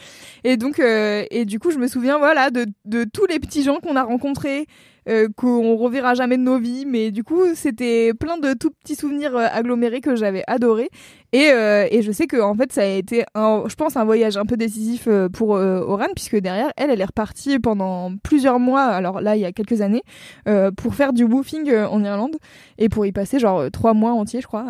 [0.43, 3.64] et donc euh, et du coup je me souviens voilà de, de tous les petits
[3.64, 4.68] gens qu'on a rencontrés
[5.10, 6.86] euh, qu'on reverra jamais de nos vies.
[6.86, 10.89] Mais du coup, c'était plein de tout petits souvenirs euh, agglomérés que j'avais adoré.
[11.34, 14.04] Et, euh, et je sais que en fait, ça a été, un, je pense, un
[14.04, 18.12] voyage un peu décisif euh, pour euh, Oran, puisque derrière, elle, elle est repartie pendant
[18.22, 18.84] plusieurs mois.
[18.84, 20.04] Alors là, il y a quelques années,
[20.49, 22.36] euh, pour faire du woofing en Irlande
[22.78, 24.66] et pour y passer genre trois mois entiers, je crois.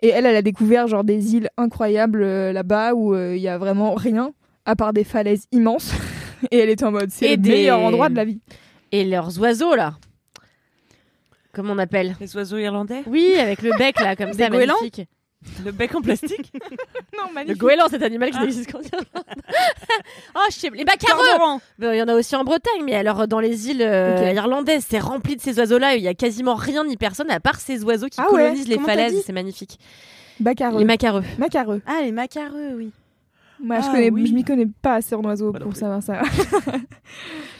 [0.00, 3.94] Et elle, elle a découvert genre des îles incroyables là-bas où il y a vraiment
[3.94, 4.32] rien
[4.64, 5.92] à part des falaises immenses.
[6.50, 8.40] et elle était en mode, c'est le des- meilleur endroit de la vie.
[8.92, 9.94] Et leurs oiseaux, là.
[11.52, 15.08] Comment on appelle Les oiseaux irlandais Oui, avec le bec, là, comme ça, goélands magnifique.
[15.64, 16.52] Le bec en plastique
[17.18, 17.58] Non, Le magnifique.
[17.58, 19.04] goéland, cet animal qui n'existe qu'en Irlande.
[20.36, 23.26] oh, je sais, les macareux Ben, Il y en a aussi en Bretagne, mais alors
[23.26, 25.96] dans les îles euh, irlandaises, c'est rempli de ces oiseaux-là.
[25.96, 28.68] Il y a quasiment rien ni personne à part ces oiseaux qui Ah ouais, colonisent
[28.68, 29.22] les comment falaises.
[29.26, 29.80] C'est magnifique.
[30.38, 30.78] Bacareux.
[30.78, 31.24] Les macareux.
[31.38, 31.82] Macareux.
[31.86, 32.92] Ah, les macareux, oui.
[33.62, 34.26] Moi, je Ah, connais, oui.
[34.26, 36.20] je m'y connais pas assez en oiseaux pour savoir ça.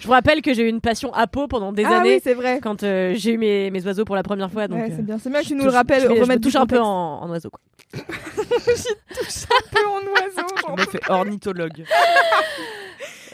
[0.00, 2.20] Je vous rappelle que j'ai eu une passion à peau pendant des ah années oui,
[2.24, 2.58] c'est vrai.
[2.60, 4.66] quand euh, j'ai eu mes, mes oiseaux pour la première fois.
[4.66, 6.08] Donc, Ouais, euh, c'est bien, c'est bien que tu je nous le touche- rappelles, je,
[6.08, 7.50] me- je me touche un peu en, en oiseau.
[7.50, 7.60] Quoi.
[7.94, 8.00] un
[9.70, 10.48] peu en oiseau.
[10.68, 11.84] On a fait ornithologue.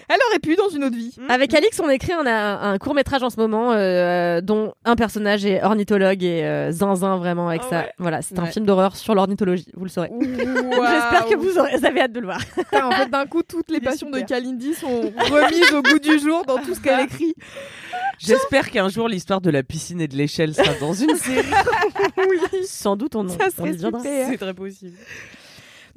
[0.09, 1.15] Elle aurait pu dans une autre vie.
[1.29, 4.97] Avec Alix, on écrit on a un, court métrage en ce moment euh, dont un
[4.97, 7.79] personnage est ornithologue et euh, zinzin vraiment avec Ah ça.
[7.81, 7.93] ouais.
[7.99, 10.11] Voilà, c'est un film d'horreur sur l'ornithologie, vous le saurez.
[10.21, 12.41] J'espère que vous, aurez, vous avez hâte de le voir.
[12.73, 14.21] En fait, d'un coup, toutes les passions de.
[14.21, 17.35] Kalindi sont remises au goût du jour dans tout ce qu'elle écrit.
[18.19, 21.47] J'espère qu'un jour l'histoire de la piscine et de l'échelle sera dans une série.
[22.65, 24.01] Sans doute, on, Ça on serait y viendra.
[24.03, 24.97] C'est très possible.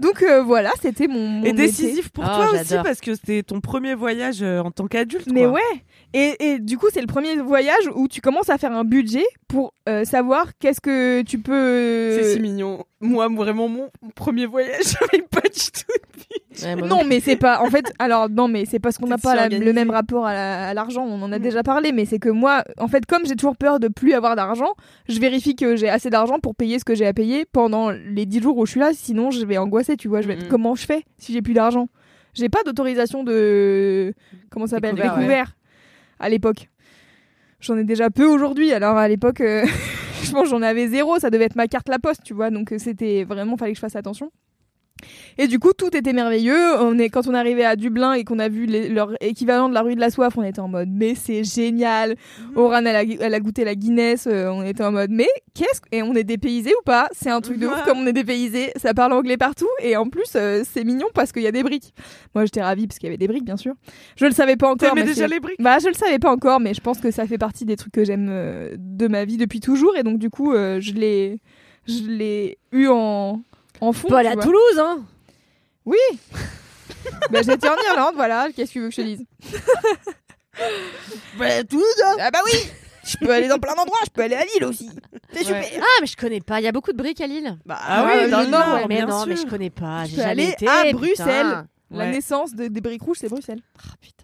[0.01, 1.67] Donc euh, voilà, c'était mon, mon Et été.
[1.67, 5.27] décisif pour Oh, toi aussi parce que c'était ton premier voyage euh, en tant qu'adulte.
[5.31, 5.51] Mais quoi.
[5.53, 5.83] ouais.
[6.13, 9.23] Et, et du coup, c'est le premier voyage où tu commences à faire un budget
[9.47, 12.17] pour euh, savoir qu'est-ce que tu peux.
[12.19, 12.83] C'est si mignon.
[12.99, 16.10] Moi, vraiment, mon premier voyage, j'avais pas du tout.
[16.63, 17.61] Ouais, moi Non, mais c'est pas.
[17.61, 20.33] En fait, alors non, mais c'est parce qu'on n'a pas la- le même rapport à
[20.33, 21.05] la- à l'argent.
[21.05, 23.79] On en a déjà parlé, mais c'est que moi, en fait, comme j'ai toujours peur
[23.79, 24.73] de plus avoir d'argent,
[25.07, 28.25] je vérifie que j'ai assez d'argent pour payer ce que j'ai à payer pendant les
[28.25, 28.91] 10 jours où je suis là.
[28.93, 29.95] Sinon, je vais angoisser.
[29.95, 30.35] Tu vois, je vais.
[30.35, 30.47] Mhm.
[30.49, 31.87] Comment je fais si j'ai plus d'argent?
[32.33, 34.13] J'ai pas d'autorisation de
[34.49, 34.95] comment ça s'appelle?
[34.95, 35.55] Découvert, découvert
[36.19, 36.69] à l'époque.
[37.59, 38.73] J'en ai déjà peu aujourd'hui.
[38.73, 39.63] Alors à l'époque, euh,
[40.23, 41.19] je pense que j'en avais zéro.
[41.19, 42.49] Ça devait être ma carte la poste, tu vois.
[42.49, 44.31] Donc euh, c'était vraiment fallait que je fasse attention.
[45.37, 46.75] Et du coup, tout était merveilleux.
[46.79, 49.69] On est, quand on est arrivé à Dublin et qu'on a vu les- leur équivalent
[49.69, 52.15] de la rue de la soif, on était en mode, mais c'est génial.
[52.55, 54.27] Oran, elle a, elle a goûté la Guinness.
[54.27, 57.07] euh, on était en mode, mais qu'est-ce que- Et on est dépaysé ou pas?
[57.11, 58.71] C'est un truc de ouf comme on est dépaysé.
[58.75, 59.67] Ça parle anglais partout.
[59.81, 61.93] Et en plus, euh, c'est mignon parce qu'il y a des briques.
[62.35, 63.73] Moi, j'étais ravie parce qu'il y avait des briques, bien sûr.
[64.15, 64.89] Je le savais pas encore.
[64.95, 65.61] Mais déjà les briques?
[65.61, 67.93] Bah, je le savais pas encore, mais je pense que ça fait partie des trucs
[67.93, 69.95] que j'aime euh, de ma vie depuis toujours.
[69.97, 71.39] Et donc, du coup, je l'ai,
[71.87, 73.41] je l'ai eu en,
[73.81, 74.07] en fond.
[74.07, 74.43] Tu à vois.
[74.43, 75.03] Toulouse, hein
[77.31, 78.47] Bah, j'étais en Irlande, voilà.
[78.55, 79.25] Qu'est-ce que tu veux que je te dise?
[81.37, 81.81] Bah, tout
[82.19, 82.59] Ah bah oui
[83.03, 84.89] Je peux aller dans plein d'endroits, je peux aller à Lille aussi.
[85.33, 85.63] C'est super.
[85.79, 86.59] Ah, mais je connais pas.
[86.59, 87.57] Il y a beaucoup de briques à Lille.
[87.65, 89.27] Bah, Ah oui, dans le Nord, mais bien non, sûr.
[89.29, 90.05] mais je connais pas.
[90.05, 90.67] J'ai jamais été.
[90.67, 90.97] à putain.
[90.97, 91.63] Bruxelles.
[91.89, 92.11] La Ouais.
[92.11, 93.59] naissance de- des briques rouges, c'est Bruxelles.
[93.79, 94.23] Ah, putain.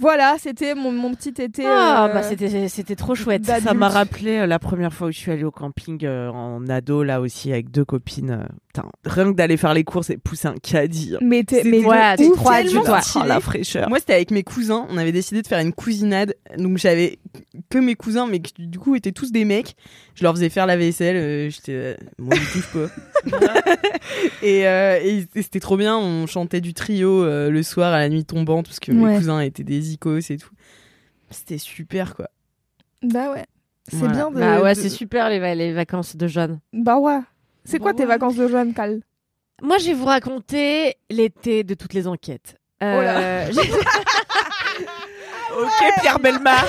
[0.00, 1.64] Voilà, c'était mon, mon petit été.
[1.66, 3.42] Ah, euh, bah c'était c'était trop chouette.
[3.42, 3.68] d'adulte.
[3.68, 6.66] Ça m'a rappelé euh, la première fois où je suis allée au camping euh, en
[6.68, 8.46] ado, là aussi, avec deux copines.
[8.68, 11.16] putain, rien que d'aller faire les courses et pousser un caddie.
[11.20, 13.00] Mais t'es C'est mais ouais, t'es ouf, trop tellement adulte, toi.
[13.02, 13.24] stylé.
[13.24, 13.88] Oh, la fraîcheur.
[13.90, 14.86] Moi, c'était avec mes cousins.
[14.88, 16.34] On avait décidé de faire une cousinade.
[16.56, 17.18] Donc, j'avais
[17.68, 19.76] que mes cousins, mais qui, du coup, étaient tous des mecs.
[20.14, 21.16] Je leur faisais faire la vaisselle.
[21.16, 23.62] euh, J'étais, euh, moi, je touche pas.
[24.42, 25.96] et euh, et c'était trop bien.
[25.96, 29.12] On chantait du trio euh, le soir à la nuit tombante, parce que Ouais.
[29.12, 30.50] mes cousins étaient des icos et tout.
[31.30, 32.28] C'était super, quoi.
[33.02, 33.44] Bah ouais.
[33.88, 34.14] C'est Voilà.
[34.14, 34.38] bien de.
[34.40, 36.60] Bah ouais, de- c'est super les, va- les vacances de jeunes.
[36.72, 37.18] Bah ouais.
[37.64, 39.00] C'est quoi Bah tes vacances de jeune, Cal
[39.62, 42.56] Moi, je vais vous raconter l'été de toutes les enquêtes.
[42.82, 43.64] Euh, Oh là.
[45.62, 46.64] Ok, Pierre Belmar.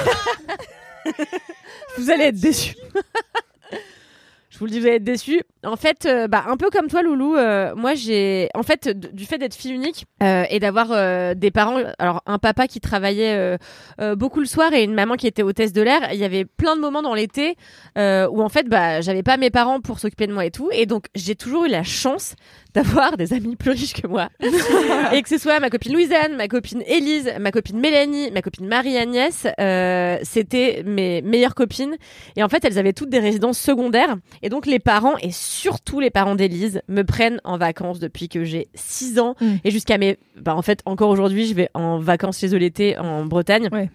[1.97, 2.75] vous allez être déçus.
[4.49, 5.41] Je vous le dis, vous allez être déçus.
[5.63, 9.25] En fait, euh, bah, un peu comme toi, Loulou, euh, moi, j'ai, en fait, du
[9.25, 13.57] fait d'être fille unique euh, et d'avoir des parents, alors un papa qui travaillait
[14.15, 16.75] beaucoup le soir et une maman qui était hôtesse de l'air, il y avait plein
[16.75, 17.55] de moments dans l'été
[17.95, 20.85] où en fait, bah, j'avais pas mes parents pour s'occuper de moi et tout, et
[20.85, 22.35] donc j'ai toujours eu la chance
[22.73, 24.29] d'avoir des amis plus riches que moi,
[25.13, 28.67] et que ce soit ma copine Louisanne, ma copine Élise, ma copine Mélanie, ma copine
[28.67, 31.95] Marie-Agnès, euh, c'était mes meilleures copines.
[32.35, 34.15] Et en fait, elles avaient toutes des résidences secondaires.
[34.41, 38.43] Et donc, les parents, et surtout les parents d'Élise, me prennent en vacances depuis que
[38.43, 39.35] j'ai 6 ans.
[39.41, 39.55] Mm.
[39.63, 40.17] Et jusqu'à mes...
[40.39, 43.69] Bah, en fait, encore aujourd'hui, je vais en vacances chez eux l'été en Bretagne.
[43.71, 43.89] Ouais.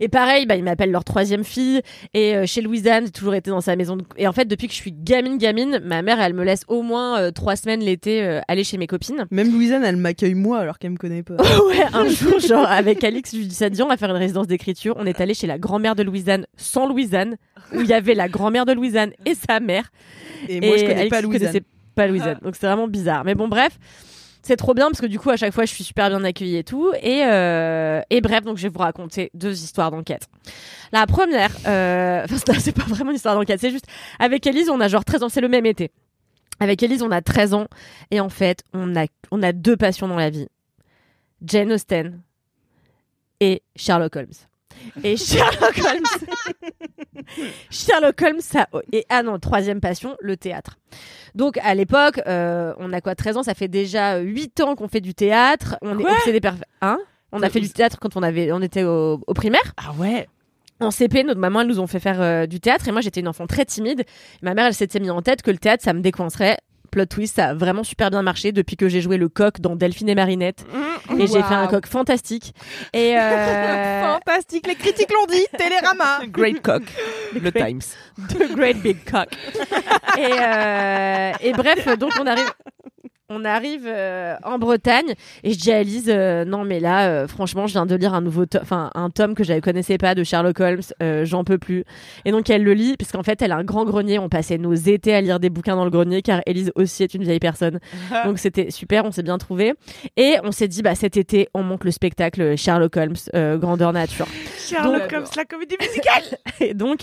[0.00, 1.80] Et pareil, bah, ils m'appellent leur troisième fille.
[2.14, 3.96] Et euh, chez Louisanne, j'ai toujours été dans sa maison.
[3.96, 6.62] de- Et en fait, depuis que je suis gamine, gamine, ma mère, elle me laisse
[6.68, 9.26] au moins euh, trois semaines l'été euh, aller chez mes copines.
[9.30, 11.34] Même Louisanne, elle m'accueille moi alors qu'elle me connaît pas.
[11.66, 14.46] ouais, un jour, genre, avec Alix, je lui dis ça, on va faire une résidence
[14.46, 14.94] d'écriture.
[14.98, 17.36] On est allé chez la grand-mère de Louisanne, sans Louisanne,
[17.74, 19.90] où il y avait la grand-mère de Louisanne et sa mère.
[20.48, 21.60] Et moi, je connais Alix pas Louisanne.
[21.94, 22.38] pas Louisanne.
[22.42, 23.24] Donc c'est vraiment bizarre.
[23.24, 23.78] Mais bon, bref.
[24.44, 26.58] C'est trop bien parce que du coup, à chaque fois, je suis super bien accueillie
[26.58, 26.92] et tout.
[27.00, 30.28] Et, euh, et bref, donc je vais vous raconter deux histoires d'enquête.
[30.92, 32.26] La première, euh,
[32.58, 33.86] c'est pas vraiment une histoire d'enquête, c'est juste
[34.18, 35.90] avec Elise, on a genre 13 ans, c'est le même été.
[36.60, 37.66] Avec Elise, on a 13 ans
[38.10, 40.46] et en fait, on a, on a deux passions dans la vie.
[41.42, 42.20] Jane Austen
[43.40, 44.28] et Sherlock Holmes.
[45.02, 46.64] Et Sherlock Holmes,
[47.70, 50.78] Sherlock Holmes, ça, et ah non, troisième passion, le théâtre.
[51.34, 54.88] Donc à l'époque, euh, on a quoi, 13 ans, ça fait déjà 8 ans qu'on
[54.88, 55.76] fait du théâtre.
[55.82, 56.98] On est obsédé par, hein?
[57.32, 59.74] On a fait du théâtre quand on avait, on était au, au primaire.
[59.76, 60.28] Ah ouais.
[60.80, 63.20] En CP, notre maman, elle nous ont fait faire euh, du théâtre et moi j'étais
[63.20, 64.04] une enfant très timide.
[64.42, 66.58] Ma mère, elle s'était mis en tête que le théâtre, ça me décoincerait.
[66.94, 69.74] Plot twist, ça a vraiment super bien marché depuis que j'ai joué le coq dans
[69.74, 70.64] Delphine et Marinette.
[71.18, 72.54] Et j'ai fait un coq fantastique.
[72.92, 76.20] Et euh, Fantastique, les critiques l'ont dit, Télérama.
[76.28, 76.84] Great cock.
[77.34, 77.80] Le Great- Times.
[78.28, 79.26] The Great Big Cock.
[80.16, 82.48] et, euh, et bref, donc on arrive.
[83.30, 85.14] On arrive euh, en Bretagne
[85.44, 88.12] et je dis à Elise euh, non mais là euh, franchement je viens de lire
[88.12, 90.82] un nouveau to- enfin un tome que je ne connaissais pas de Sherlock Holmes
[91.24, 91.84] j'en peux plus.
[92.26, 94.18] Et donc elle le lit parce qu'en fait elle a un grand grenier.
[94.18, 97.14] On passait nos étés à lire des bouquins dans le grenier car Elise aussi est
[97.14, 97.80] une vieille personne.
[98.26, 99.72] Donc c'était super on s'est bien trouvé
[100.18, 103.16] et on s'est dit bah cet été on monte le spectacle Sherlock Holmes
[103.58, 104.26] grandeur nature.
[104.58, 106.22] Sherlock Donc- Holmes, la comédie musicale.
[106.60, 107.00] et donc,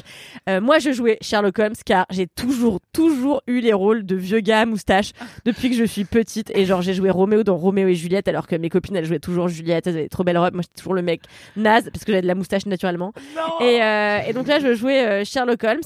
[0.47, 4.61] moi, je jouais Sherlock Holmes car j'ai toujours, toujours eu les rôles de vieux gars
[4.61, 5.11] à moustache
[5.45, 6.51] depuis que je suis petite.
[6.53, 9.19] Et genre, j'ai joué Roméo dans Roméo et Juliette alors que mes copines, elles jouaient
[9.19, 9.87] toujours Juliette.
[9.87, 10.53] Elles avaient trop belle robe.
[10.53, 11.21] Moi, j'étais toujours le mec
[11.55, 13.13] naze parce que j'avais de la moustache naturellement.
[13.61, 15.81] Et, euh, et donc là, je jouais euh, Sherlock Holmes.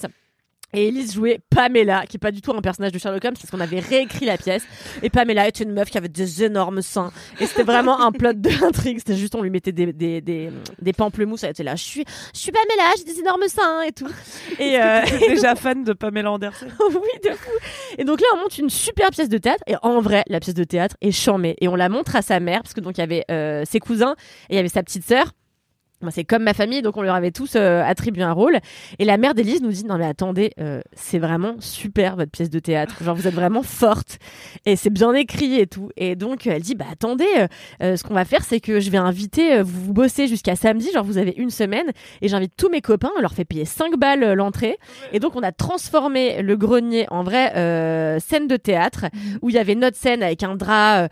[0.75, 3.49] Et Elise jouait Pamela, qui est pas du tout un personnage de Sherlock Holmes, parce
[3.49, 4.63] qu'on avait réécrit la pièce.
[5.01, 7.11] Et Pamela est une meuf qui avait des énormes seins.
[7.39, 8.97] Et c'était vraiment un plot de l'intrigue.
[8.99, 10.49] C'était juste, on lui mettait des, des, des,
[10.81, 11.43] des pamplemousses.
[11.43, 14.09] Elle était là, je suis, je suis Pamela, j'ai des énormes seins et tout.
[14.59, 16.67] Et, euh, déjà fan de Pamela Anderson?
[16.95, 17.51] Oui, de fou.
[17.97, 19.63] Et donc là, on monte une super pièce de théâtre.
[19.67, 21.55] Et en vrai, la pièce de théâtre est charmée.
[21.61, 23.79] Et on la montre à sa mère, parce que donc il y avait euh, ses
[23.79, 24.15] cousins
[24.49, 25.31] et il y avait sa petite sœur.
[26.11, 28.59] C'est comme ma famille, donc on leur avait tous euh, attribué un rôle.
[28.99, 32.49] Et la mère d'Élise nous dit non mais attendez, euh, c'est vraiment super votre pièce
[32.49, 33.01] de théâtre.
[33.03, 34.19] Genre vous êtes vraiment forte
[34.65, 35.89] et c'est bien écrit et tout.
[35.95, 37.47] Et donc elle dit bah attendez,
[37.81, 40.91] euh, ce qu'on va faire c'est que je vais inviter vous, vous bossez jusqu'à samedi,
[40.91, 41.87] genre vous avez une semaine
[42.21, 44.77] et j'invite tous mes copains, on leur fait payer 5 balles l'entrée.
[45.13, 49.05] Et donc on a transformé le grenier en vraie euh, scène de théâtre
[49.41, 51.07] où il y avait notre scène avec un drap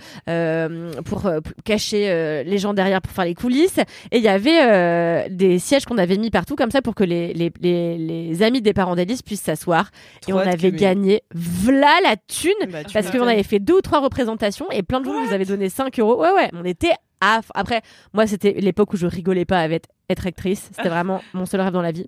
[1.06, 1.30] pour,
[1.64, 3.78] cacher les gens derrière pour faire les coulisses
[4.12, 7.04] et il y avait euh, des sièges qu'on avait mis partout comme ça pour que
[7.04, 9.92] les, les, les, les amis des parents d'Alice puissent s'asseoir.
[10.28, 14.00] Et on avait gagné v'là la thune Bah, parce qu'on avait fait deux ou trois
[14.00, 16.20] représentations et plein de gens nous avaient donné 5 euros.
[16.22, 17.82] Ouais ouais on était à après
[18.14, 20.70] moi c'était l'époque où je rigolais pas avec être actrice.
[20.76, 22.08] C'était vraiment mon seul rêve dans la vie.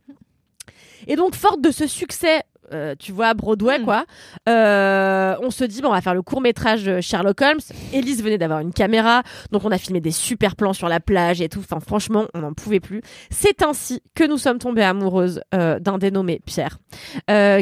[1.07, 2.41] Et donc, forte de ce succès,
[2.73, 4.05] euh, tu vois, Broadway, quoi,
[4.49, 7.59] euh, on se dit, bon, on va faire le court métrage Sherlock Holmes.
[7.93, 11.41] Elise venait d'avoir une caméra, donc on a filmé des super plans sur la plage
[11.41, 11.59] et tout.
[11.59, 13.01] Enfin, franchement, on n'en pouvait plus.
[13.29, 16.79] C'est ainsi que nous sommes tombées amoureuses euh, d'un dénommé Pierre,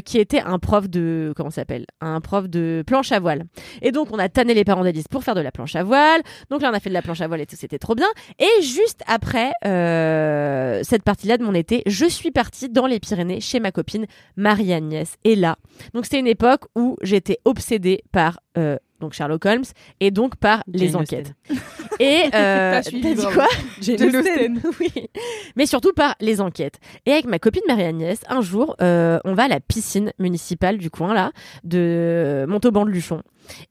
[0.05, 1.85] qui était un prof de, comment s'appelle?
[2.01, 3.45] Un prof de planche à voile.
[3.81, 6.21] Et donc, on a tanné les parents d'Elise pour faire de la planche à voile.
[6.49, 8.07] Donc là, on a fait de la planche à voile et tout, c'était trop bien.
[8.39, 9.51] Et juste après
[10.83, 14.05] cette partie-là de mon été, je suis partie dans les Pyrénées chez ma copine
[14.93, 15.17] Marie-Agnès.
[15.23, 15.57] Et là,
[15.93, 19.63] donc c'était une époque où j'étais obsédée par euh, donc Sherlock Holmes
[19.99, 21.33] et donc par les enquêtes.
[21.99, 23.47] Et euh, T'as dit quoi?
[23.81, 24.61] Jane Austen.
[24.79, 24.91] Oui.
[25.55, 26.79] Mais surtout par les enquêtes.
[27.05, 30.89] Et avec ma copine Marie-Agnès, un jour, euh, on va à la piscine municipale du
[30.89, 31.33] coin là,
[31.63, 33.23] de Montauban de Luchon.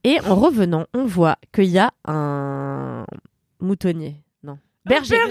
[0.05, 3.07] Et en revenant, on voit qu'il y a un
[3.59, 4.17] moutonnier.
[4.43, 4.59] Non.
[4.85, 5.17] Berger.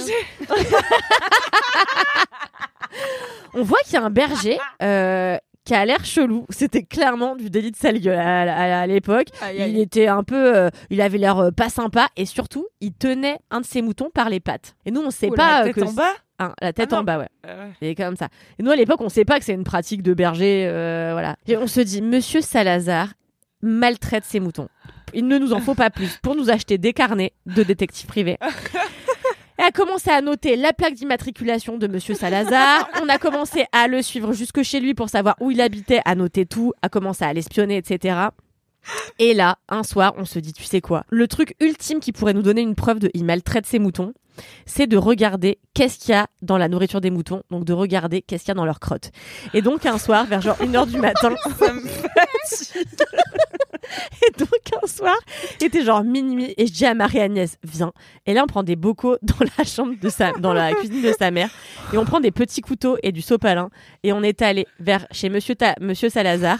[3.54, 6.46] on voit qu'il y a un berger euh, qui a l'air chelou.
[6.50, 9.28] C'était clairement du délit de sale gueule à, à- à l'époque.
[9.54, 9.80] Il aïe.
[9.82, 13.62] était un peu, euh, il avait l'air euh, pas sympa et surtout, il tenait un
[13.62, 14.76] de ses moutons par les pattes.
[14.86, 17.00] Et nous, on sait Oh, pas la tête que en bas Hein, la tête Ah
[17.00, 17.28] en bas, ouais.
[17.48, 18.30] Ah est comme ça.
[18.58, 21.36] Et nous, à l'époque, on sait pas que c'est une pratique de berger, euh, voilà.
[21.48, 23.10] Et on se dit, Monsieur Salazar
[23.62, 24.68] maltraite ses moutons.
[25.14, 28.38] Il ne nous en faut pas plus pour nous acheter des carnets de détective privé.
[29.60, 32.90] Et a commencé à noter la plaque d'immatriculation de Monsieur Salazar.
[33.04, 36.16] On a commencé à le suivre jusque chez lui pour savoir où il habitait, à
[36.16, 38.30] noter tout, à commencer à l'espionner, etc.
[39.20, 41.04] Et là, un soir, on se dit, tu sais quoi?
[41.10, 44.14] Le truc ultime qui pourrait nous donner une preuve de il maltraite ses moutons,
[44.66, 48.22] c'est de regarder qu'est-ce qu'il y a dans la nourriture des moutons, donc de regarder
[48.22, 49.12] qu'est-ce qu'il y a dans leur crotte.
[49.54, 51.36] Et donc un soir, vers genre 1h du matin,
[54.28, 54.50] et donc
[54.84, 55.18] un soir,
[55.60, 57.94] il était genre minuit et je dis à Marie-Agnès, viens.
[58.26, 61.14] Et là, on prend des bocaux dans la chambre de sa, dans la cuisine de
[61.18, 61.50] sa mère
[61.94, 63.70] et on prend des petits couteaux et du sopalin
[64.04, 66.60] et on est allé vers chez Monsieur, Monsieur Salazar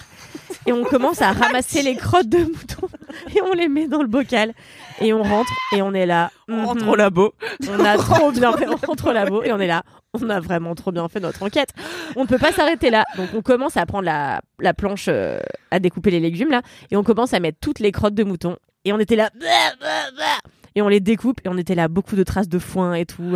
[0.66, 2.88] et on commence à ramasser les crottes de moutons
[3.36, 4.54] et on les met dans le bocal
[5.00, 6.32] et on rentre et on est là.
[6.48, 6.90] On rentre Mhm.
[6.90, 7.34] au labo.
[7.70, 9.84] On a trop bien fait, on rentre au labo et on est là.
[10.20, 11.70] On a vraiment trop bien fait notre enquête.
[12.18, 13.06] On ne peut pas s'arrêter là.
[13.18, 15.40] Donc on commence à prendre la, la planche euh,
[15.72, 18.58] à découper les légumes là et on commence à mettre toutes les crottes de mouton
[18.86, 19.30] et on était là.
[19.40, 19.46] Bah,
[19.80, 19.88] bah,
[20.18, 23.06] bah et on les découpe et on était là beaucoup de traces de foin et
[23.06, 23.36] tout.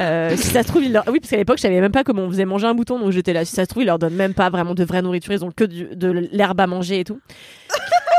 [0.00, 1.04] Euh, si ça se trouve, il leur...
[1.08, 3.10] oui parce qu'à l'époque je savais même pas comment on faisait manger un mouton donc
[3.12, 3.44] j'étais là.
[3.44, 5.50] Si ça se trouve ils leur donnent même pas vraiment de vraie nourriture, ils ont
[5.50, 7.20] que du- de l'herbe à manger et tout.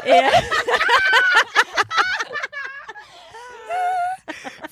[0.05, 0.27] Et, euh,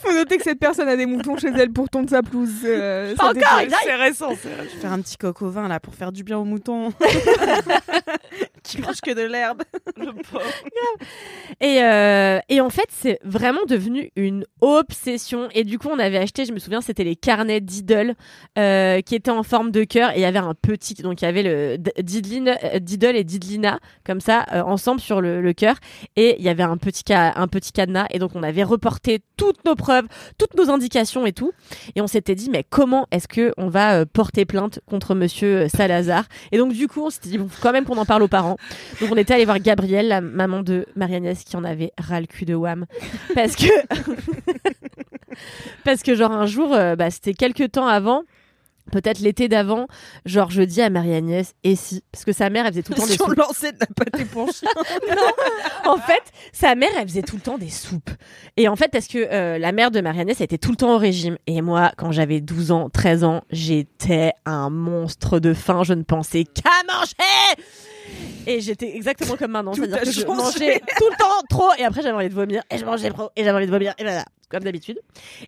[0.01, 2.49] Faut noter que cette personne a des moutons chez elle pour tondre sa pelouse.
[2.63, 3.59] euh, Pas encore.
[3.83, 4.29] C'est récent.
[4.31, 6.91] Je vais faire un petit coq au vin là pour faire du bien aux moutons.
[8.63, 9.63] qui mangent que de l'herbe.
[11.61, 15.49] Et, euh, et en fait, c'est vraiment devenu une obsession.
[15.53, 18.15] Et du coup, on avait acheté, je me souviens, c'était les carnets Diddle
[18.57, 20.11] euh, qui étaient en forme de cœur.
[20.11, 23.79] Et il y avait un petit, donc il y avait le Diddline- Diddle et Diddlina
[24.05, 25.75] comme ça euh, ensemble sur le, le cœur.
[26.15, 28.07] Et il y avait un petit, ca- un petit cadenas.
[28.11, 29.75] Et donc, on avait reporté toutes nos
[30.37, 31.51] toutes nos indications et tout.
[31.95, 35.67] Et on s'était dit, mais comment est-ce que on va euh, porter plainte contre Monsieur
[35.67, 36.25] Salazar?
[36.51, 38.57] Et donc, du coup, on s'était dit, bon, quand même qu'on en parle aux parents.
[39.01, 42.27] Donc on était allé voir Gabrielle, la maman de Marie-Agnès, qui en avait ras le
[42.27, 42.85] cul de Wham.
[43.35, 43.65] Parce que...
[45.85, 48.23] Parce que genre un jour, euh, bah, c'était quelques temps avant,
[48.89, 49.87] peut-être l'été d'avant,
[50.25, 52.03] genre je dis à Marie-Agnès, et si?
[52.11, 53.35] Parce que sa mère, elle faisait tout le temps des soupes.
[53.35, 54.69] lançait de la pâté pour chien.
[55.85, 58.09] En fait, sa mère, elle faisait tout le temps des soupes.
[58.57, 60.95] Et en fait, parce que euh, la mère de Marie-Agnès elle était tout le temps
[60.95, 61.37] au régime.
[61.47, 65.83] Et moi, quand j'avais 12 ans, 13 ans, j'étais un monstre de faim.
[65.83, 67.13] Je ne pensais qu'à manger
[68.47, 69.73] Et j'étais exactement comme maintenant.
[69.73, 71.69] C'est-à-dire que je mangeais tout le temps trop.
[71.77, 72.63] Et après, j'avais envie de vomir.
[72.71, 73.29] Et je mangeais trop.
[73.35, 73.93] Et j'avais envie de vomir.
[73.97, 74.25] Et voilà.
[74.49, 74.99] Comme d'habitude.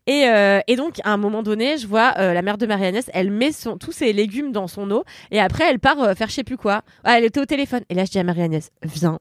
[0.05, 3.09] Et, euh, et donc, à un moment donné, je vois euh, la mère de Marie-Agnès,
[3.13, 5.03] elle met son, tous ses légumes dans son eau.
[5.31, 6.83] Et après, elle part euh, faire je sais plus quoi.
[7.03, 7.81] Ah, elle était au téléphone.
[7.89, 9.19] Et là, je dis à Marie-Agnès, viens,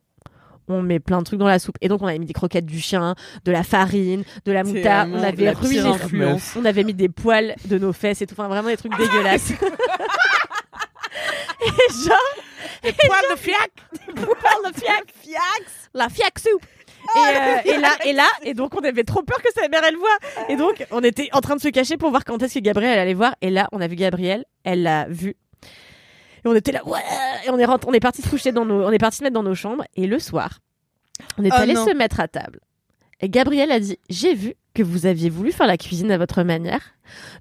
[0.68, 1.76] on met plein de trucs dans la soupe.
[1.80, 3.14] Et donc, on avait mis des croquettes du chien,
[3.44, 5.10] de la farine, de la moutarde.
[5.14, 5.92] On avait ruiné.
[6.56, 8.34] On avait mis des poils de nos fesses et tout.
[8.34, 9.50] Enfin, vraiment des trucs dégueulasses.
[9.52, 9.56] et
[12.04, 12.16] genre.
[12.82, 13.70] Des poils de fiac.
[14.06, 15.04] Des poils de fiac.
[15.94, 16.64] La fiac soupe.
[17.16, 19.82] Et, euh, et là, et là, et donc on avait trop peur que sa mère
[19.86, 20.18] elle voit.
[20.48, 22.98] Et donc on était en train de se cacher pour voir quand est-ce que Gabrielle
[22.98, 23.34] allait voir.
[23.40, 25.36] Et là, on a vu Gabrielle, elle l'a vu.
[26.44, 27.00] Et on était là, ouais.
[27.46, 29.24] Et on est rentré, on est parti se coucher dans nos, on est parti se
[29.24, 29.84] mettre dans nos chambres.
[29.96, 30.58] Et le soir,
[31.38, 32.60] on est Oh allé se mettre à table.
[33.20, 36.42] Et Gabrielle a dit, j'ai vu que vous aviez voulu faire la cuisine à votre
[36.42, 36.80] manière.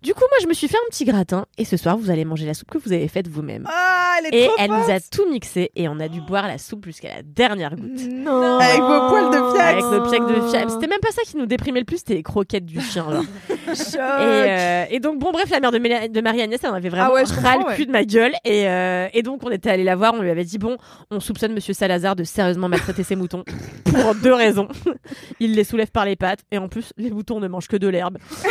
[0.02, 1.46] Du coup, moi, je me suis fait un petit gratin.
[1.60, 3.68] Et ce soir, vous allez manger la soupe que vous avez faite vous-même.
[3.72, 6.48] Ah, elle est Et trop elle nous a tout mixé et on a dû boire
[6.48, 8.08] la soupe jusqu'à la dernière goutte.
[8.12, 8.58] Non.
[8.58, 9.68] Avec vos poils de fiac.
[9.74, 10.70] Avec nos pièces de fiac.
[10.72, 13.06] C'était même pas ça qui nous déprimait le plus, c'était les croquettes du chien.
[13.68, 16.90] et, euh, et donc, bon, bref, la mère de, Méla- de Marie-Agnès, elle en avait
[16.90, 17.86] vraiment Ah ouais, ras le cul ouais.
[17.86, 18.34] de ma gueule.
[18.46, 20.78] Et, euh, et donc, on était allé la voir, on lui avait dit bon,
[21.12, 23.44] on soupçonne Monsieur Salazar de sérieusement maltraiter ses moutons
[23.86, 24.68] pour deux raisons.
[25.40, 27.88] Il les soulève par les pattes et en plus, les moutons ne mangent que de
[27.90, 28.18] l'herbe.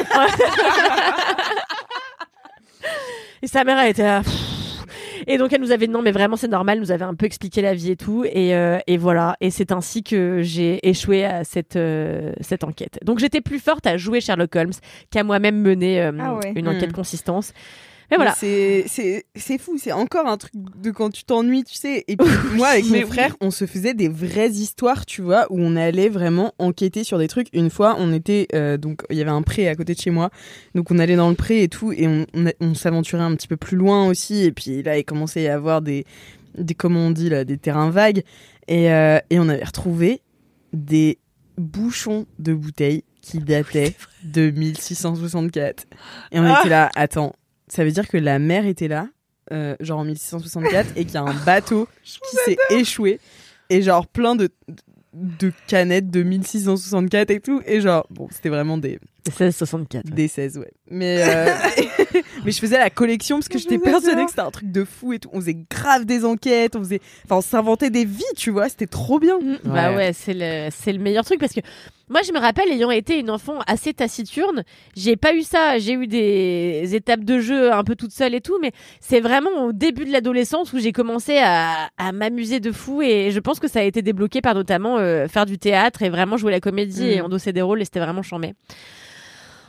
[3.43, 4.23] et sa mère, elle était là.
[5.27, 7.27] Et donc elle nous avait dit non mais vraiment c'est normal, nous avait un peu
[7.27, 11.25] expliqué la vie et tout et, euh, et voilà et c'est ainsi que j'ai échoué
[11.25, 12.99] à cette euh, cette enquête.
[13.05, 14.73] Donc j'étais plus forte à jouer Sherlock Holmes
[15.11, 16.53] qu'à moi-même mener euh, Ah ouais.
[16.55, 16.95] une enquête Hmm.
[16.95, 17.53] consistance.
[18.11, 18.35] Mais voilà.
[18.35, 18.85] C'est,
[19.59, 22.05] fou, c'est encore un truc de quand tu t'ennuies, tu sais.
[22.09, 25.61] Et puis moi, avec mes frères, on se faisait des vraies histoires, tu vois, où
[25.61, 27.49] on allait vraiment enquêter sur des trucs.
[27.53, 30.11] Une fois, on était, euh, donc, il y avait un pré à côté de chez
[30.11, 30.31] moi.
[30.75, 32.27] Donc, on allait dans le pré et tout, et on,
[32.61, 34.43] on, s'aventurait un petit peu plus loin aussi.
[34.45, 36.05] Et puis là, il commençait à y avoir des,
[36.57, 38.23] des comment on dit là, des terrains vagues.
[38.69, 40.23] Et, euh, et on avait retrouvé
[40.73, 41.19] des
[41.57, 43.95] bouchons de bouteilles qui dataient
[44.25, 45.87] de 1664.
[46.33, 46.59] Et on Ah.
[46.61, 47.35] était là, attends,
[47.69, 49.09] ça veut dire que la mer était là,
[49.53, 53.21] euh, genre en 1664, et qu'il y a un bateau qui s'est échoué,
[53.71, 54.51] et genre plein de,
[55.15, 58.99] de canettes de 1664 et tout, et genre, bon, c'était vraiment des,
[59.31, 60.05] 1664.
[60.07, 60.11] ouais.
[60.15, 60.71] des 16, ouais.
[60.91, 61.47] Mais, euh,
[62.45, 64.85] mais je faisais la collection parce que Je j'étais persuadée que c'était un truc de
[64.85, 65.29] fou et tout.
[65.33, 68.87] On faisait grave des enquêtes, on faisait, enfin, on s'inventait des vies, tu vois, c'était
[68.87, 69.39] trop bien.
[69.39, 69.97] Mm, Bah Ouais.
[69.97, 71.61] ouais, c'est le c'est le meilleur truc parce que
[72.11, 74.65] moi je me rappelle ayant été une enfant assez taciturne,
[74.97, 78.41] j'ai pas eu ça, j'ai eu des étapes de jeu un peu toute seule et
[78.41, 82.73] tout mais c'est vraiment au début de l'adolescence où j'ai commencé à, à m'amuser de
[82.73, 86.03] fou et je pense que ça a été débloqué par notamment euh, faire du théâtre
[86.03, 87.11] et vraiment jouer la comédie Mm.
[87.11, 88.55] et endosser des rôles et c'était vraiment charmé.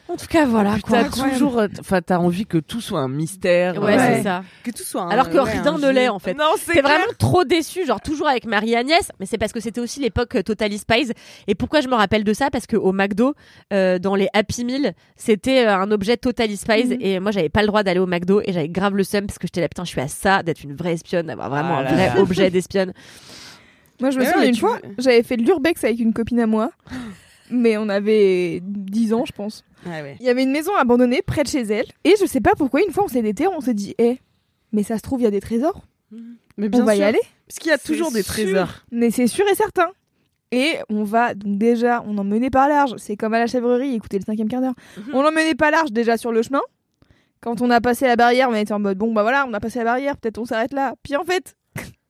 [0.10, 1.04] En tout cas, voilà quoi.
[1.04, 3.80] T'as toujours, euh, enfin, t'as envie que tout soit un mystère.
[3.82, 4.44] Ouais, euh, c'est ça.
[4.64, 6.34] Que tout soit un- Alors que ouais, rien ne l'est en fait.
[6.34, 6.96] Non, c'est T'es clair.
[6.98, 10.42] vraiment trop déçu, genre toujours avec Marie-Agnès, mais c'est parce que c'était aussi l'époque euh,
[10.42, 11.12] Totally Spies.
[11.48, 12.50] Et pourquoi je me rappelle de ça?
[12.50, 13.36] Parce que au McDo,
[13.72, 16.98] euh, dans les Happy Meal, c'était euh, un objet Totally Spies Mhm.
[17.02, 19.38] et moi j'avais pas le droit d'aller au McDo et j'avais grave le seum parce
[19.38, 21.80] que j'étais là putain, je suis à ça d'être une vraie espionne, d'avoir vraiment Ah
[21.82, 22.20] un là vrai là.
[22.22, 22.94] objet d'espionne.
[24.02, 26.72] Moi, je me souviens une fois, j'avais fait de l'urbex avec une copine à moi,
[27.50, 29.64] mais on avait 10 ans, je pense.
[29.86, 30.18] Ah ouais.
[30.20, 32.82] Il y avait une maison abandonnée près de chez elle, et je sais pas pourquoi,
[32.82, 34.20] une fois, on s'est été, on s'est dit, eh,
[34.72, 35.82] mais ça se trouve, il y a des trésors,
[36.58, 37.22] Mais on va y aller.
[37.48, 38.34] Parce qu'il y a toujours des sûr.
[38.34, 38.70] trésors.
[38.92, 39.88] Mais c'est sûr et certain.
[40.52, 42.96] Et on va, donc déjà, on en menait pas large.
[42.98, 44.74] C'est comme à la chèvrerie, écoutez le cinquième quart d'heure.
[45.14, 46.62] On en menait pas large déjà sur le chemin.
[47.42, 49.60] Quand on a passé la barrière, on était en mode, bon bah voilà, on a
[49.60, 50.96] passé la barrière, peut-être on s'arrête là.
[51.04, 51.56] Puis en fait,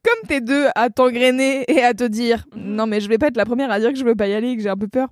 [0.10, 3.38] comme t'es deux à t'engrainer et à te dire, non mais je vais pas être
[3.38, 5.10] la première à dire que je veux pas y aller, que j'ai un peu peur.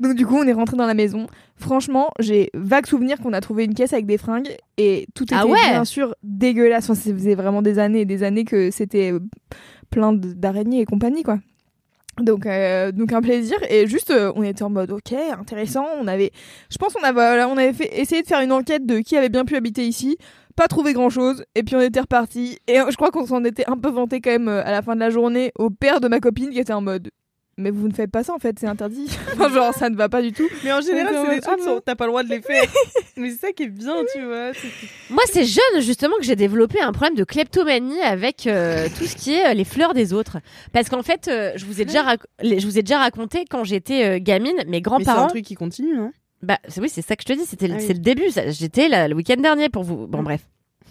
[0.00, 1.26] Donc du coup, on est rentré dans la maison.
[1.56, 5.34] Franchement, j'ai vague souvenir qu'on a trouvé une caisse avec des fringues et tout était
[5.36, 6.84] Ah ouais bien sûr dégueulasse.
[6.84, 9.20] Enfin, ça faisait vraiment des années et des années que c'était euh,
[9.90, 11.38] plein d'araignées et compagnie quoi.
[12.18, 16.06] Donc, euh, donc un plaisir et juste euh, on était en mode ok intéressant on
[16.06, 16.32] avait
[16.70, 19.30] je pense on avait on avait fait essayé de faire une enquête de qui avait
[19.30, 20.18] bien pu habiter ici
[20.60, 23.42] pas trouvé grand chose et puis on était reparti et euh, je crois qu'on s'en
[23.44, 26.00] était un peu vanté quand même euh, à la fin de la journée au père
[26.00, 27.10] de ma copine qui était en mode
[27.56, 29.06] mais vous ne faites pas ça en fait c'est interdit
[29.54, 31.58] genre ça ne va pas du tout Mais en général, Donc, c'est euh, des trucs,
[31.60, 32.62] ah, sont- t'as pas le droit de les faire.
[33.16, 34.52] Mais c'est ça qui est bien, tu vois.
[35.10, 39.14] Moi, c'est jeune justement que j'ai développé un problème de kleptomanie avec euh, tout ce
[39.16, 40.38] qui est euh, les fleurs des autres.
[40.72, 44.04] Parce qu'en fait, euh, je vous ai déjà je vous ai déjà raconté quand j'étais
[44.04, 45.26] euh, gamine, mes Mais c'est un grands-parents.
[45.28, 46.12] truc qui continue, hein.
[46.42, 47.44] Bah oui, c'est ça que je te dis.
[47.46, 47.84] C'était le- Ah oui.
[47.86, 48.30] c'est le début.
[48.30, 48.48] ça.
[48.50, 50.06] J'étais là, le week-end dernier pour vous.
[50.06, 50.46] Bon bref.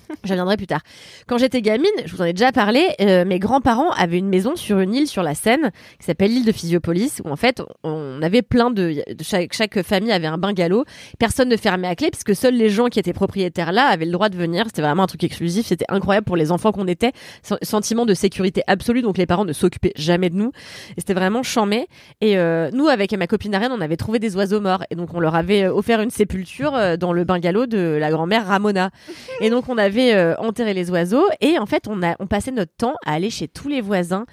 [0.23, 0.81] Je viendrai plus tard.
[1.27, 4.55] Quand j'étais gamine, je vous en ai déjà parlé, euh, mes grands-parents avaient une maison
[4.55, 8.21] sur une île sur la Seine qui s'appelle l'île de Physiopolis où en fait on
[8.21, 10.83] avait plein de, chaque, chaque famille avait un bungalow.
[11.19, 14.11] Personne ne fermait à clé puisque seuls les gens qui étaient propriétaires là avaient le
[14.11, 14.65] droit de venir.
[14.65, 15.67] C'était vraiment un truc exclusif.
[15.67, 17.11] C'était incroyable pour les enfants qu'on était.
[17.43, 19.01] Sen- Sentiment de sécurité absolue.
[19.01, 20.51] Donc les parents ne s'occupaient jamais de nous.
[20.97, 21.87] Et c'était vraiment chambé.
[22.21, 24.83] Et euh, nous, avec ma copine Ariane, on avait trouvé des oiseaux morts.
[24.89, 28.47] Et donc, on leur avait euh, offert une sépulture dans le bungalow de la grand-mère
[28.47, 28.89] Ramona.
[29.41, 31.25] Et donc, on avait euh, enterré les oiseaux.
[31.41, 34.25] Et en fait, on, a, on passait notre temps à aller chez tous les voisins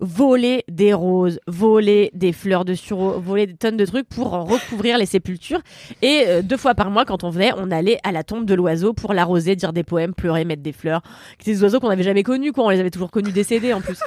[0.00, 4.98] voler des roses, voler des fleurs de sureau, voler des tonnes de trucs pour recouvrir
[4.98, 5.60] les sépultures.
[6.02, 8.54] Et euh, deux fois par mois, quand on venait, on allait à la tombe de
[8.54, 11.02] l'oiseau pour l'arroser, dire des poèmes, pleurer, mettre des fleurs.
[11.44, 12.64] Des oiseaux qu'on n'avait jamais connus, quoi.
[12.64, 13.98] On les avait toujours connus décédés en plus.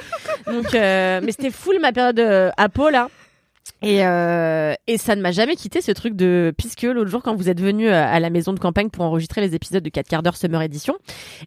[0.46, 3.08] Donc, euh, mais c'était full ma période euh, apo là.
[3.82, 7.36] Et, euh, et ça ne m'a jamais quitté ce truc de puisque l'autre jour quand
[7.36, 10.08] vous êtes venu euh, à la maison de campagne pour enregistrer les épisodes de 4
[10.08, 10.94] quarts d'heure Summer Edition,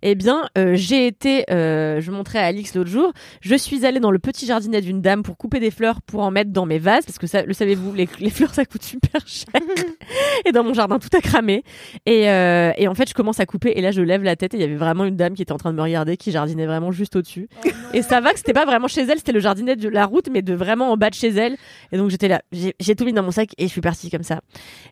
[0.02, 3.12] eh bien euh, j'ai été, euh, je montrais à Alix l'autre jour,
[3.42, 6.32] je suis allée dans le petit jardinet d'une dame pour couper des fleurs pour en
[6.32, 9.28] mettre dans mes vases parce que ça, le savez-vous, les, les fleurs ça coûte super
[9.28, 9.62] cher.
[10.46, 11.64] et dans mon jardin tout a cramé.
[12.06, 14.58] Et, et en fait je commence à couper et là je lève la tête et
[14.58, 16.66] il y avait vraiment une dame qui était en train de me regarder qui jardinait
[16.66, 17.50] vraiment juste au-dessus.
[17.94, 20.30] et ça va que c'était pas vraiment chez elle, c'était le jardinet de la route
[20.32, 21.58] mais de vraiment en bas de chez elle.
[21.92, 24.24] Et donc j'étais là, j'ai tout mis dans mon sac et je suis partie comme
[24.24, 24.42] ça.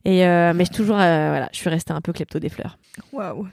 [0.05, 2.49] Et euh, mais je suis toujours, euh, voilà, je suis restée un peu klepto des
[2.49, 2.77] fleurs.
[3.11, 3.47] waouh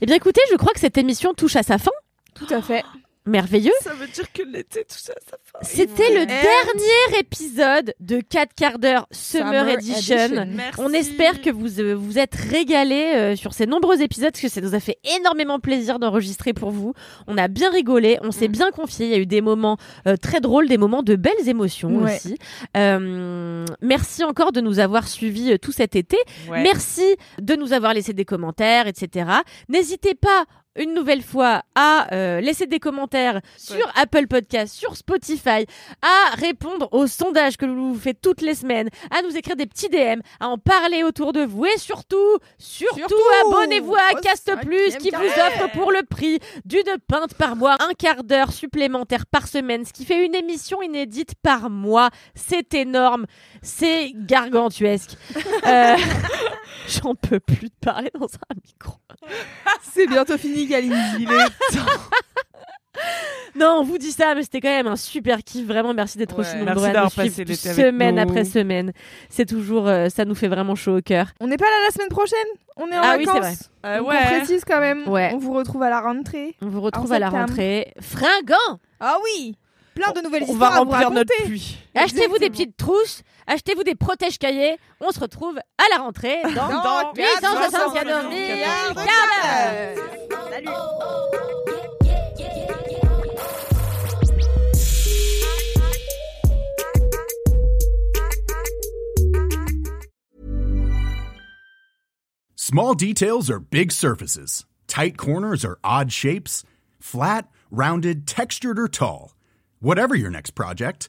[0.00, 1.90] Eh bien écoutez, je crois que cette émission touche à sa fin.
[2.34, 2.84] tout à fait
[3.26, 3.72] Merveilleux.
[3.80, 5.36] Ça veut dire que l'été, tout ça, ça.
[5.62, 10.16] C'était le dernier épisode de 4 quarts d'heure Summer, Summer Edition.
[10.16, 10.46] Edition.
[10.78, 14.48] On espère que vous euh, vous êtes régalés euh, sur ces nombreux épisodes parce que
[14.48, 16.92] ça nous a fait énormément plaisir d'enregistrer pour vous.
[17.26, 19.06] On a bien rigolé, on s'est bien confié.
[19.06, 22.16] Il y a eu des moments euh, très drôles, des moments de belles émotions Ouais.
[22.16, 22.36] aussi.
[22.76, 26.18] Euh, merci encore de nous avoir suivis euh, tout cet été.
[26.50, 26.62] Ouais.
[26.62, 29.30] Merci de nous avoir laissé des commentaires, etc.
[29.68, 30.44] N'hésitez pas
[30.76, 35.66] une nouvelle fois à euh, laisser des commentaires sur Apple Podcast, sur Spotify,
[36.02, 39.88] à répondre aux sondages que vous fait toutes les semaines, à nous écrire des petits
[39.88, 42.16] DM, à en parler autour de vous et surtout,
[42.58, 43.14] surtout, Surtout,
[43.46, 47.92] abonnez-vous à Cast Plus qui vous offre pour le prix d'une pinte par mois un
[47.94, 52.10] quart d'heure supplémentaire par semaine, ce qui fait une émission inédite par mois.
[52.34, 53.26] C'est énorme,
[53.62, 55.16] c'est gargantuesque.
[55.66, 55.96] Euh,
[56.88, 58.94] J'en peux plus de parler dans un micro.
[59.82, 61.78] c'est bientôt fini Kalindi il est
[63.56, 65.64] Non, on vous dit ça, mais c'était quand même un super kiff.
[65.66, 66.40] Vraiment, merci d'être Ouais.
[66.44, 68.20] aussi nombreux à nous suivre semaine nous.
[68.22, 68.92] après semaine.
[69.28, 71.28] C'est toujours, euh, ça nous fait vraiment chaud au cœur.
[71.40, 72.38] on n'est pas là la semaine prochaine
[72.76, 73.94] on est en Ah oui, vacances c'est vrai.
[73.94, 74.16] Euh, Donc ouais.
[74.24, 75.30] on précise quand même Ouais.
[75.32, 77.92] on vous retrouve à la rentrée On vous retrouve à la rentrée.
[78.00, 79.56] Fringant ah oui
[79.94, 81.48] plein de nouvelles On histoires va à vous remplir notre raconter.
[81.48, 81.78] puits.
[81.94, 84.78] Achetez-vous des petites trousses, achetez-vous des protèges cahiers.
[85.00, 91.04] On se retrouve à la rentrée dans, Dans 874 milliards de quarts d'heure.
[102.74, 104.64] Small details are big surfaces.
[104.88, 106.64] Tight corners are odd shapes.
[106.98, 109.34] Flat, rounded, textured, or tall.
[109.80, 111.08] Whatever your next project,